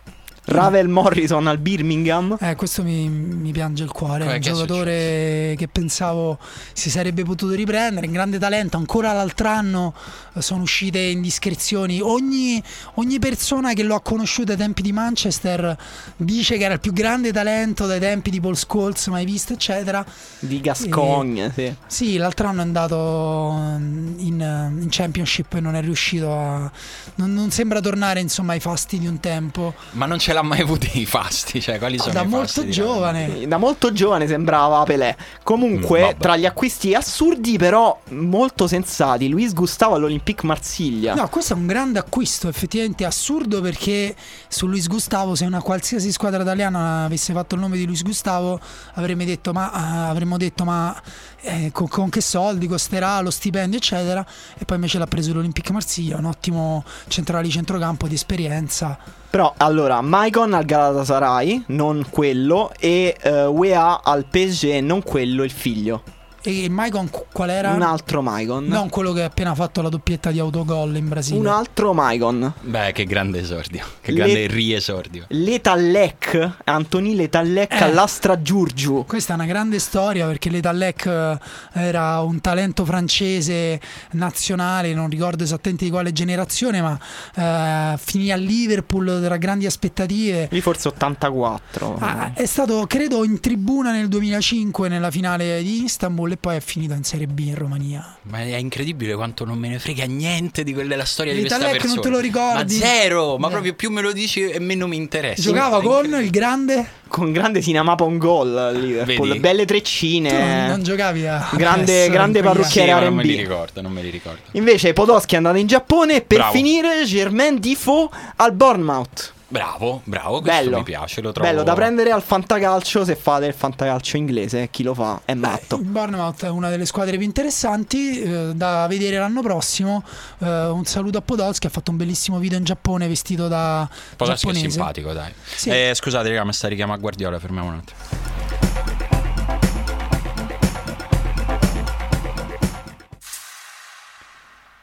[0.45, 2.37] Ravel Morrison al Birmingham.
[2.39, 4.23] Eh, questo mi, mi piange il cuore.
[4.23, 6.37] È Come un giocatore che pensavo
[6.73, 8.05] si sarebbe potuto riprendere.
[8.05, 8.77] Un grande talento.
[8.77, 9.93] Ancora l'altro anno
[10.33, 11.99] eh, sono uscite indiscrezioni.
[11.99, 12.61] Ogni,
[12.95, 15.75] ogni persona che lo ha conosciuto ai tempi di Manchester
[16.15, 20.05] dice che era il più grande talento dai tempi di Paul Scholes mai visto, eccetera.
[20.39, 21.73] Di Gascogne, sì.
[21.87, 26.71] Sì, l'altro anno è andato mm, in, in Championship e non è riuscito a.
[27.15, 29.73] Non, non sembra tornare insomma ai fasti di un tempo.
[29.91, 32.71] Ma non ce l'ha mai avuti i fasti, cioè quali sono da i molto fasti
[32.71, 33.47] giovane.
[33.47, 35.15] Da molto giovane sembrava Pelé.
[35.43, 41.15] Comunque, Mm, tra gli acquisti assurdi, però molto sensati, Luis Gustavo all'Olympique Marsiglia.
[41.15, 44.15] No, questo è un grande acquisto, effettivamente assurdo perché
[44.47, 48.59] su Luis Gustavo, se una qualsiasi squadra italiana avesse fatto il nome di Luis Gustavo,
[48.93, 50.99] avremmo detto ma, ah, avremmo detto, ma
[51.41, 54.25] eh, con, con che soldi costerà lo stipendio, eccetera.
[54.57, 59.23] E poi invece l'ha preso l'Olympique Marsiglia, un ottimo centrale di centrocampo di esperienza.
[59.29, 65.51] Però, allora, Maicon al Galatasaray, non quello, e eh, UEA al PSG, non quello, il
[65.51, 66.01] figlio.
[66.47, 67.71] E Maicon qu- qual era?
[67.71, 68.65] Un altro Maicon.
[68.65, 71.39] Non quello che ha appena fatto la doppietta di autogol in Brasile.
[71.39, 72.53] Un altro Maicon.
[72.61, 73.83] Beh, che grande esordio.
[73.99, 75.25] Che Le- grande riesordio.
[75.29, 77.83] Letallec, Antoni Letallec Eh.
[77.83, 79.05] all'Astra Giurgiu.
[79.07, 81.37] Questa è una grande storia perché l'Etallec eh,
[81.73, 83.79] era un talento francese
[84.11, 86.99] nazionale, non ricordo esattamente di quale generazione, ma
[87.35, 90.47] eh, finì a Liverpool tra grandi aspettative.
[90.51, 91.97] Lì forse 84.
[91.99, 96.59] Ah, è stato, credo, in tribuna nel 2005 nella finale di Istanbul e poi è
[96.59, 98.17] finito in Serie B in Romania.
[98.23, 101.57] Ma è incredibile quanto non me ne frega niente di quella della storia di questa
[101.57, 101.93] persona.
[101.93, 102.77] non te lo ricordi?
[102.77, 103.51] Ma zero, ma Eh.
[103.51, 105.41] proprio più me lo dici e meno mi interessa.
[105.41, 107.03] Giocava con il grande.
[107.07, 109.27] Con grande Sinamapa un gol Liverpool.
[109.29, 109.39] Vedi?
[109.39, 110.31] Belle treccine.
[110.31, 111.49] non, non giocavi a.
[111.53, 114.39] Grande- adesso, grande parrucchiere Sì, non me li ricordo, non me li ricordo.
[114.51, 116.53] Invece Podolski è andato in Giappone per Bravo.
[116.53, 119.33] finire Germain Defoe al Bournemouth.
[119.47, 120.77] Bravo, bravo, questo Bello.
[120.77, 121.47] mi piace, lo trovo.
[121.47, 125.75] Bello da prendere al fantacalcio se fate il fantacalcio inglese, chi lo fa è matto.
[125.77, 130.03] Il Bournemouth è una delle squadre più interessanti eh, da vedere l'anno prossimo.
[130.39, 134.47] Eh, un saluto a Podolski, ha fatto un bellissimo video in Giappone vestito da Podolski
[134.47, 134.71] è giapponese.
[134.71, 135.31] simpatico, dai.
[135.55, 135.69] Sì.
[135.69, 138.64] Eh, scusate, raga, mi sta richiamando a Guardiola, fermiamo un attimo.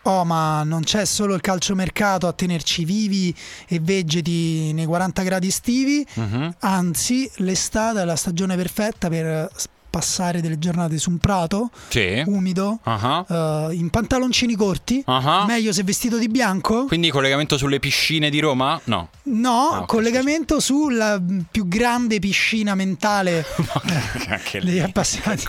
[0.05, 3.33] Oh, ma non c'è solo il calciomercato a tenerci vivi
[3.69, 6.57] e vegeti nei 40 gradi estivi, Mhm.
[6.61, 9.49] anzi, l'estate è la stagione perfetta per
[9.93, 12.23] passare delle giornate su un prato Sì.
[12.27, 15.03] umido, Ah, eh, in pantaloncini corti.
[15.05, 15.45] ah.
[15.47, 16.87] Meglio se vestito di bianco.
[16.87, 18.81] Quindi collegamento sulle piscine di Roma?
[18.85, 19.11] No.
[19.25, 23.45] No, Ah, ok, collegamento sulla mm, più grande piscina mentale
[24.29, 24.81] Anche degli lì.
[24.81, 25.45] appassionati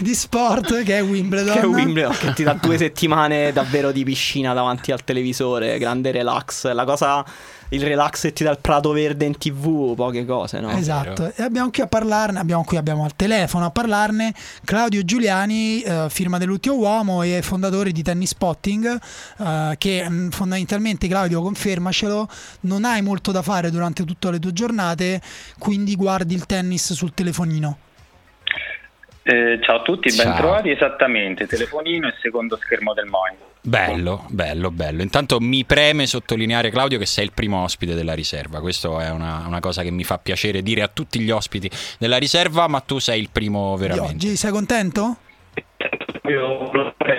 [0.00, 1.60] di sport che è Wimbledon.
[1.60, 6.72] Che Wimbledon che ti dà due settimane davvero di piscina davanti al televisore, grande relax.
[6.72, 7.22] La cosa,
[7.70, 10.70] il relax che ti dà il prato verde in tv, poche cose, no?
[10.70, 14.32] Esatto, e abbiamo qui a parlarne, abbiamo qui abbiamo al telefono a parlarne
[14.64, 19.00] Claudio Giuliani, eh, firma dell'ultimo uomo e fondatore di Tennis Spotting,
[19.38, 22.28] eh, che mh, fondamentalmente Claudio confermacelo,
[22.60, 25.20] non hai molto da fare durante tutte le tue giornate,
[25.58, 27.78] quindi guardi il tennis sul telefonino.
[29.30, 30.24] Eh, ciao a tutti, Ciao.
[30.24, 30.70] ben trovati.
[30.70, 33.46] Esattamente, telefonino e secondo schermo del monitor.
[33.60, 35.02] Bello, bello, bello.
[35.02, 38.60] Intanto mi preme sottolineare, Claudio, che sei il primo ospite della riserva.
[38.60, 42.16] Questo è una, una cosa che mi fa piacere dire a tutti gli ospiti della
[42.16, 44.14] riserva, ma tu sei il primo Di veramente.
[44.14, 45.16] oggi sei contento?
[46.30, 46.70] Io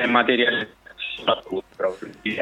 [0.08, 0.78] materiale
[1.16, 2.36] soprattutto proprio di.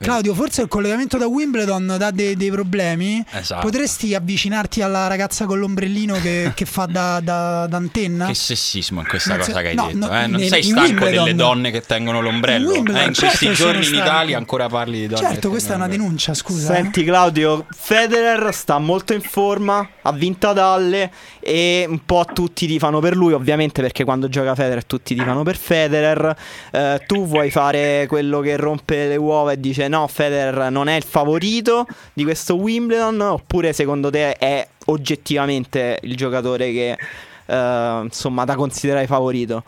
[0.00, 3.24] Claudio, forse il collegamento da Wimbledon dà dei, dei problemi.
[3.32, 3.62] Esatto.
[3.66, 8.26] Potresti avvicinarti alla ragazza con l'ombrellino che, che fa da, da- da antenna?
[8.26, 10.26] Che sessismo in questa Non cosa so- che hai no, detto, no, eh?
[10.28, 11.24] Non in- sei stanco Wimbledon.
[11.24, 12.74] delle donne che tengono l'ombrello?
[12.74, 15.26] In Eh, in certo questi giorni in Italia ancora parli di donne.
[15.28, 16.72] Certo, questa è una denuncia, scusa.
[16.72, 16.76] eh.
[16.76, 22.66] Senti Claudio, Federer sta molto in forma, ha vinto ad Halle e un po' tutti
[22.68, 26.36] tifano per lui, ovviamente perché quando gioca Federer tutti tifano per Federer.
[26.70, 30.96] Eh, tu vuoi fare quello che rompe le uova e dice no, Federer non è
[30.96, 36.98] il favorito di questo Wimbledon oppure secondo te è oggettivamente il giocatore che
[37.46, 39.64] eh, insomma da considerare favorito?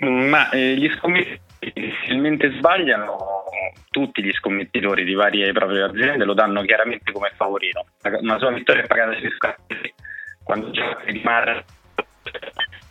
[0.00, 3.44] Ma eh, gli scommettitori difficilmente sbagliano,
[3.90, 7.86] tutti gli scommettitori di varie proprie aziende lo danno chiaramente come favorito.
[8.20, 9.94] Una sua vittoria è pagata sui scatti
[10.42, 11.64] quando gioca di Mar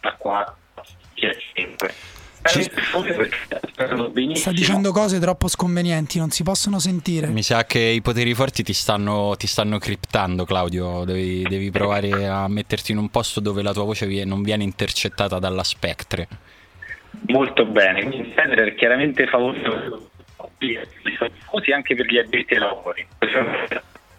[0.01, 0.55] a 4,
[1.13, 1.93] 5.
[4.33, 7.27] Sta dicendo cose troppo sconvenienti, non si possono sentire.
[7.27, 11.03] Mi sa che i poteri forti ti stanno, ti stanno criptando, Claudio.
[11.05, 15.39] Devi, devi provare a metterti in un posto dove la tua voce non viene intercettata
[15.39, 16.27] dalla spectre.
[17.27, 18.03] molto bene.
[18.03, 20.09] Quindi Federer chiaramente favorito
[20.57, 23.07] tifosi anche per gli addetti ai lavori.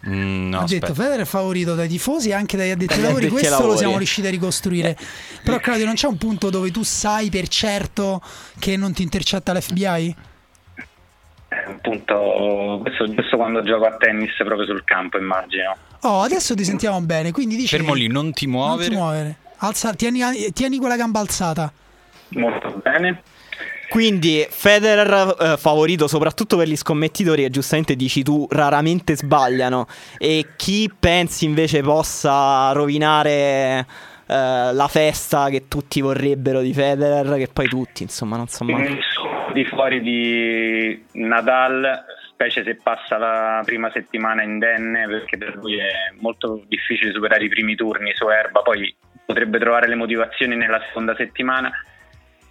[0.09, 0.95] Mm, no, Ho detto aspetta.
[0.95, 3.29] Federer è favorito dai tifosi e anche dagli addetti ai lavori.
[3.29, 3.79] Questo lo lavori.
[3.79, 4.97] siamo riusciti a ricostruire.
[5.43, 8.23] Però, Claudio, non c'è un punto dove tu sai per certo
[8.59, 10.17] che non ti intercetta l'FBI?
[11.49, 15.77] È un punto, questo giusto quando gioco a tennis proprio sul campo, immagino.
[16.03, 17.33] Oh, adesso ti sentiamo bene.
[17.33, 17.69] Quindi dici.
[17.77, 18.89] Fermo lì, non ti Non muovere.
[18.89, 19.37] ti muovere.
[19.59, 20.21] Alza, tieni,
[20.53, 21.73] tieni quella gamba alzata.
[22.31, 23.23] Molto bene.
[23.89, 29.87] Quindi Federer eh, favorito soprattutto per gli scommettitori che giustamente dici tu raramente sbagliano
[30.19, 33.87] e chi pensi invece possa rovinare
[34.27, 38.99] eh, la festa che tutti vorrebbero di Federer che poi tutti insomma non so mai
[39.57, 46.13] di fuori di Nadal, specie se passa la prima settimana indenne, perché per lui è
[46.21, 51.17] molto difficile superare i primi turni su erba, poi potrebbe trovare le motivazioni nella seconda
[51.17, 51.73] settimana.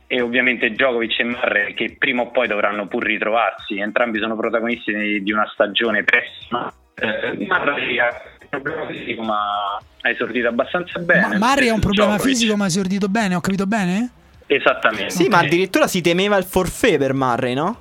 [0.07, 4.93] E ovviamente Djokovic e Murray che prima o poi dovranno pur ritrovarsi, entrambi sono protagonisti
[4.93, 6.71] di, di una stagione pessima.
[6.93, 8.09] Eh, Murray ha
[8.41, 11.37] un problema fisico ma ha esordito abbastanza bene.
[11.37, 14.09] Ma Murray ha un problema Djokovic- fisico, ma ha esordito bene, ho capito bene?
[14.45, 15.09] Esattamente.
[15.09, 17.79] Sì, ma addirittura si temeva il forfait per Murray, no?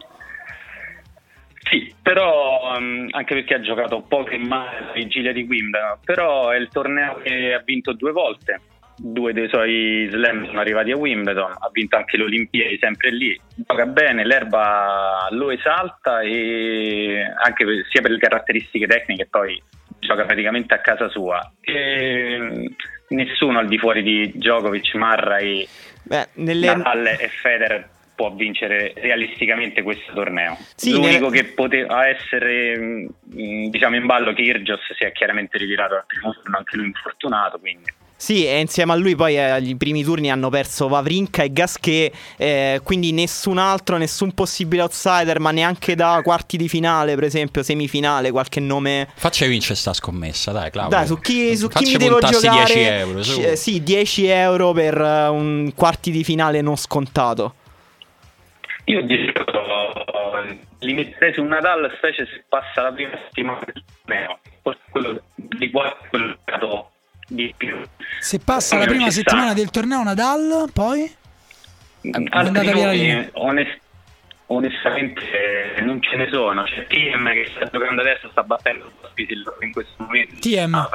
[1.70, 6.50] Sì, però um, anche perché ha giocato poco in male alla vigilia di Wimbledon, però
[6.50, 8.60] è il torneo che ha vinto due volte.
[8.96, 13.38] Due dei suoi slam sono arrivati a Wimbledon, ha vinto anche le Olimpiadi sempre lì,
[13.56, 19.60] gioca bene, l'erba lo esalta e anche per, sia per le caratteristiche tecniche poi
[19.98, 21.52] gioca praticamente a casa sua.
[21.60, 22.66] E mm,
[23.08, 25.66] nessuno al di fuori di Djokovic, Murray,
[26.04, 26.66] Beh, nelle...
[26.66, 30.56] Nadal e Federer può vincere realisticamente questo torneo.
[30.76, 35.96] Sì, L'unico nelle- che poteva essere mh, diciamo in ballo Kyrgios si è chiaramente ritirato
[35.96, 37.90] al primo turno, anche lui infortunato, quindi
[38.24, 42.10] Sì, e insieme a lui poi eh, agli primi turni hanno perso Vavrinka e Gasquet,
[42.38, 47.62] eh, quindi nessun altro, nessun possibile outsider, ma neanche da quarti di finale, per esempio,
[47.62, 49.10] semifinale, qualche nome...
[49.14, 50.96] Faccia vincere sta scommessa, dai Claudio.
[50.96, 52.64] Dai, su chi, su chi mi devo giocare?
[52.64, 53.20] 10 euro.
[53.20, 57.56] C- eh, sì, 10 euro per eh, un quarti di finale non scontato.
[58.84, 59.44] io dico
[60.78, 65.70] li metterei su Nadal specie se passa la prima settimana del torneo, forse quello di
[65.70, 66.38] qua è quello
[67.28, 67.76] di più.
[68.20, 69.30] Se passa la prima ci sta.
[69.30, 71.12] settimana del torneo Nadal, poi
[72.28, 73.28] Altri la nomi, linea.
[73.34, 73.80] onest-
[74.46, 76.64] onestamente eh, non ce ne sono.
[76.64, 78.92] C'è TM che sta giocando adesso, sta battendo
[79.60, 80.34] in questo momento.
[80.40, 80.74] TM.
[80.74, 80.90] Ah.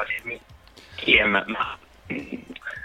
[0.96, 1.78] TM, ma
[2.12, 2.18] mm,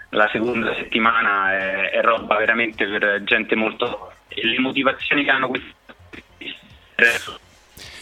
[0.09, 4.13] la seconda settimana è, è roba veramente per gente molto forte.
[4.29, 5.73] E le motivazioni che hanno questi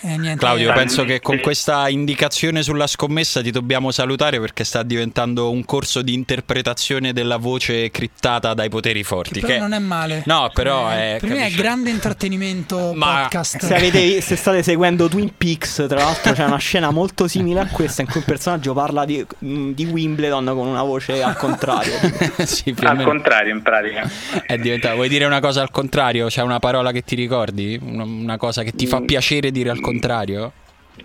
[0.03, 0.37] eh, niente.
[0.37, 5.49] Claudio, Eh, penso che con questa indicazione sulla scommessa ti dobbiamo salutare perché sta diventando
[5.49, 9.39] un corso di interpretazione della voce criptata dai poteri forti.
[9.39, 10.23] Che però che- non è male.
[10.25, 11.19] No, però Eh, è.
[11.19, 11.61] per me è capisci?
[11.61, 13.57] grande intrattenimento Ma- podcast.
[13.63, 17.67] Se, avete, se state seguendo Twin Peaks, tra l'altro c'è una scena molto simile a
[17.67, 21.93] questa in cui un personaggio parla di, mh, di Wimbledon con una voce al contrario.
[22.45, 23.09] sì, al meno.
[23.09, 24.09] contrario in pratica.
[24.45, 24.95] È diventato.
[24.95, 26.27] Vuoi dire una cosa al contrario?
[26.27, 27.79] C'è una parola che ti ricordi?
[27.81, 29.05] Una, una cosa che ti fa Mm.
[29.05, 29.91] piacere dire al contrario?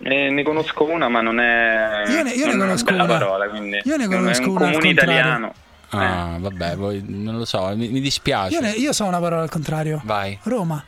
[0.02, 3.48] Eh, ne conosco una, ma non è, Io ne- io ne conosco una parola.
[3.48, 4.90] Quindi Io ne conosco è un una comune contrario.
[5.20, 5.52] italiano.
[5.90, 8.54] Ah, vabbè, voi- non lo so, mi, mi dispiace.
[8.54, 10.00] Io, ne- io so una parola al contrario.
[10.04, 10.38] Vai.
[10.42, 10.84] Roma.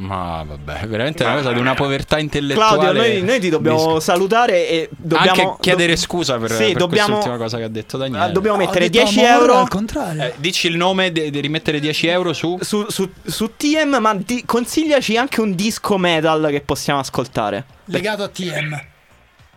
[0.00, 2.78] Ma vabbè, veramente è una cosa di una povertà intellettuale.
[2.78, 6.64] Claudio, noi, noi ti dobbiamo Dis- salutare e dobbiamo Anche chiedere do- scusa per, Sì,
[6.66, 8.24] per dobbiamo, quest'ultima cosa che ha detto Daniele.
[8.24, 10.22] ah, dobbiamo Ho mettere detto 10 amore euro al contrario.
[10.22, 12.58] Eh, dici il nome di di rimettere 10 euro su.
[12.60, 17.64] su, su- su TM, ma di- consigliaci anche un disco metal che possiamo ascoltare.
[17.86, 18.80] Legato a TM.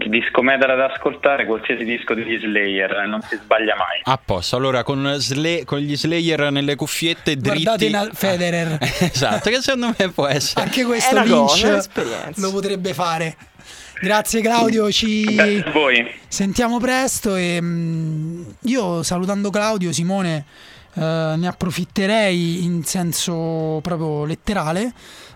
[0.04, 4.02] Il disco metal da ascoltare, qualsiasi disco degli Slayer, non si sbaglia mai.
[4.04, 7.64] A posto, allora con, Sle- con gli Slayer nelle cuffiette dritti.
[7.64, 8.78] Guardate Na- Federer.
[8.82, 10.66] esatto, che secondo me può essere.
[10.66, 11.88] Anche questo una Lynch
[12.38, 13.36] lo potrebbe fare.
[14.02, 15.64] Grazie Claudio, ci
[16.28, 20.46] sentiamo presto e mm, io salutando Claudio, Simone,
[20.96, 24.92] eh, ne approfitterei in senso proprio letterale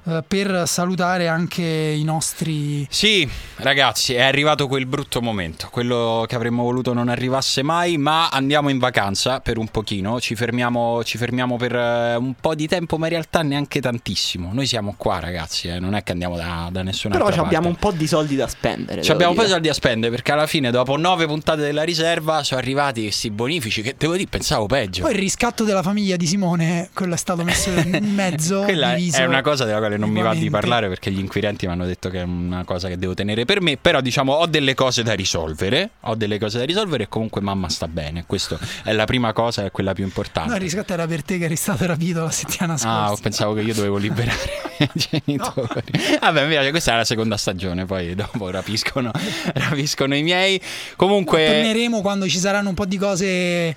[0.06, 3.28] eh, per salutare anche i nostri Sì,
[3.58, 8.70] ragazzi, è arrivato quel brutto momento, quello che avremmo voluto non arrivasse mai, ma andiamo
[8.70, 12.98] in vacanza per un pochino, ci fermiamo, ci fermiamo per eh, un po' di tempo,
[12.98, 14.50] ma in realtà neanche tantissimo.
[14.54, 17.46] Noi siamo qua, ragazzi, eh, non è che andiamo da, da nessuna Però altra ci
[17.48, 17.90] abbiamo un parte.
[17.96, 19.02] po' di soldi da spendere.
[19.02, 21.84] Ci abbiamo un po' di soldi a spendere perché alla fine, dopo nove puntate della
[21.84, 25.02] riserva, sono arrivati questi bonifici che devo dire, pensavo peggio.
[25.02, 28.62] Poi il riscatto della famiglia di Simone, quello è stato messo in mezzo.
[28.62, 31.20] Quella è- diviso è una cosa della quale non mi va di parlare perché gli
[31.20, 33.78] inquirenti mi hanno detto che è una cosa che devo tenere per me.
[33.78, 35.92] Però, diciamo, ho delle cose da risolvere.
[36.02, 38.26] Ho delle cose da risolvere e comunque mamma sta bene.
[38.26, 40.50] Questa è la prima cosa, è quella più importante.
[40.50, 43.06] No, il riscatto era per te che eri stato rapito la settimana scorsa.
[43.06, 45.92] Ah, pensavo che io dovevo liberare genitori.
[46.20, 49.12] Vabbè, invece questa è la seconda stagione, poi dopo rapiscono,
[49.54, 50.62] rapiscono i miei.
[50.96, 51.46] Comunque...
[51.46, 53.76] Torneremo quando ci saranno un po' di cose eh,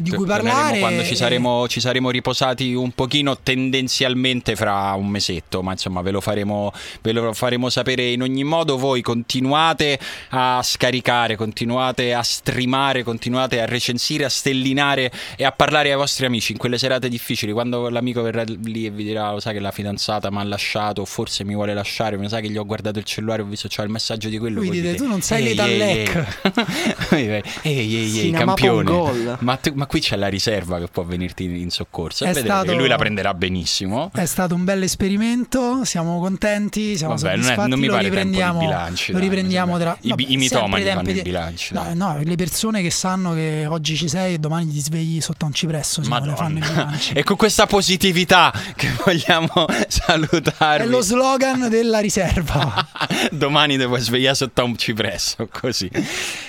[0.00, 0.78] di cui parlare.
[0.78, 6.10] quando ci saremo, ci saremo riposati un pochino tendenzialmente fra un mesetto, ma insomma ve
[6.10, 6.72] lo, faremo,
[7.02, 8.76] ve lo faremo sapere in ogni modo.
[8.76, 9.98] Voi continuate
[10.30, 16.26] a scaricare, continuate a streamare, continuate a recensire, a stellinare e a parlare ai vostri
[16.26, 19.60] amici in quelle serate difficili, quando l'amico verrà lì e vi dirà, lo sai che
[19.60, 22.98] la fidanzata mi ha lasciato, forse mi vuole lasciare, mi sa che gli ho guardato
[22.98, 24.60] il cellulare, ho visto c'è il messaggio di quello.
[24.60, 27.12] Dite, dite, "Tu non sei "Ehi, Lethal ehi, Lec."
[27.62, 29.36] ehi, ehi, campione.
[29.40, 32.24] Ma, tu- ma qui c'è la riserva che può venirti in, soccorso.
[32.24, 34.10] E È vedrete stato- che lui la prenderà benissimo.
[34.12, 37.70] È stato un bel esperimento, siamo contenti, siamo Vabbè, non, è- soddisfatti.
[37.70, 39.12] non mi lo pare di riprendiamo, bilanci.
[39.12, 39.96] lo riprendiamo tra.
[40.00, 41.74] I, vabbè, i mitomani fanno di- bilanci.
[41.74, 45.46] No, no, le persone che sanno che oggi ci sei e domani ti svegli sotto
[45.46, 47.12] un cipresso, fanno i bilanci.
[47.14, 49.86] E con questa positività che vogliamo È
[50.26, 50.88] salutarvi.
[50.88, 52.86] lo slogan della riserva.
[53.30, 55.90] Domani devo svegliare sotto un cipresso, così.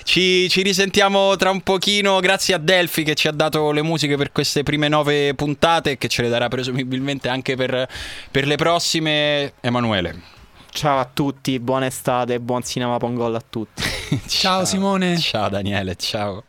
[0.04, 4.18] Ci, ci risentiamo tra un pochino, grazie a Delphi che ci ha dato le musiche
[4.18, 7.88] per queste prime nove puntate e che ce le darà presumibilmente anche per,
[8.32, 9.54] per le prossime.
[9.62, 10.36] Emanuele.
[10.70, 13.82] Ciao a tutti, buona estate e buon cinema Pongol a tutti.
[14.28, 15.18] Ciao Simone.
[15.18, 16.44] Ciao Daniele, ciao.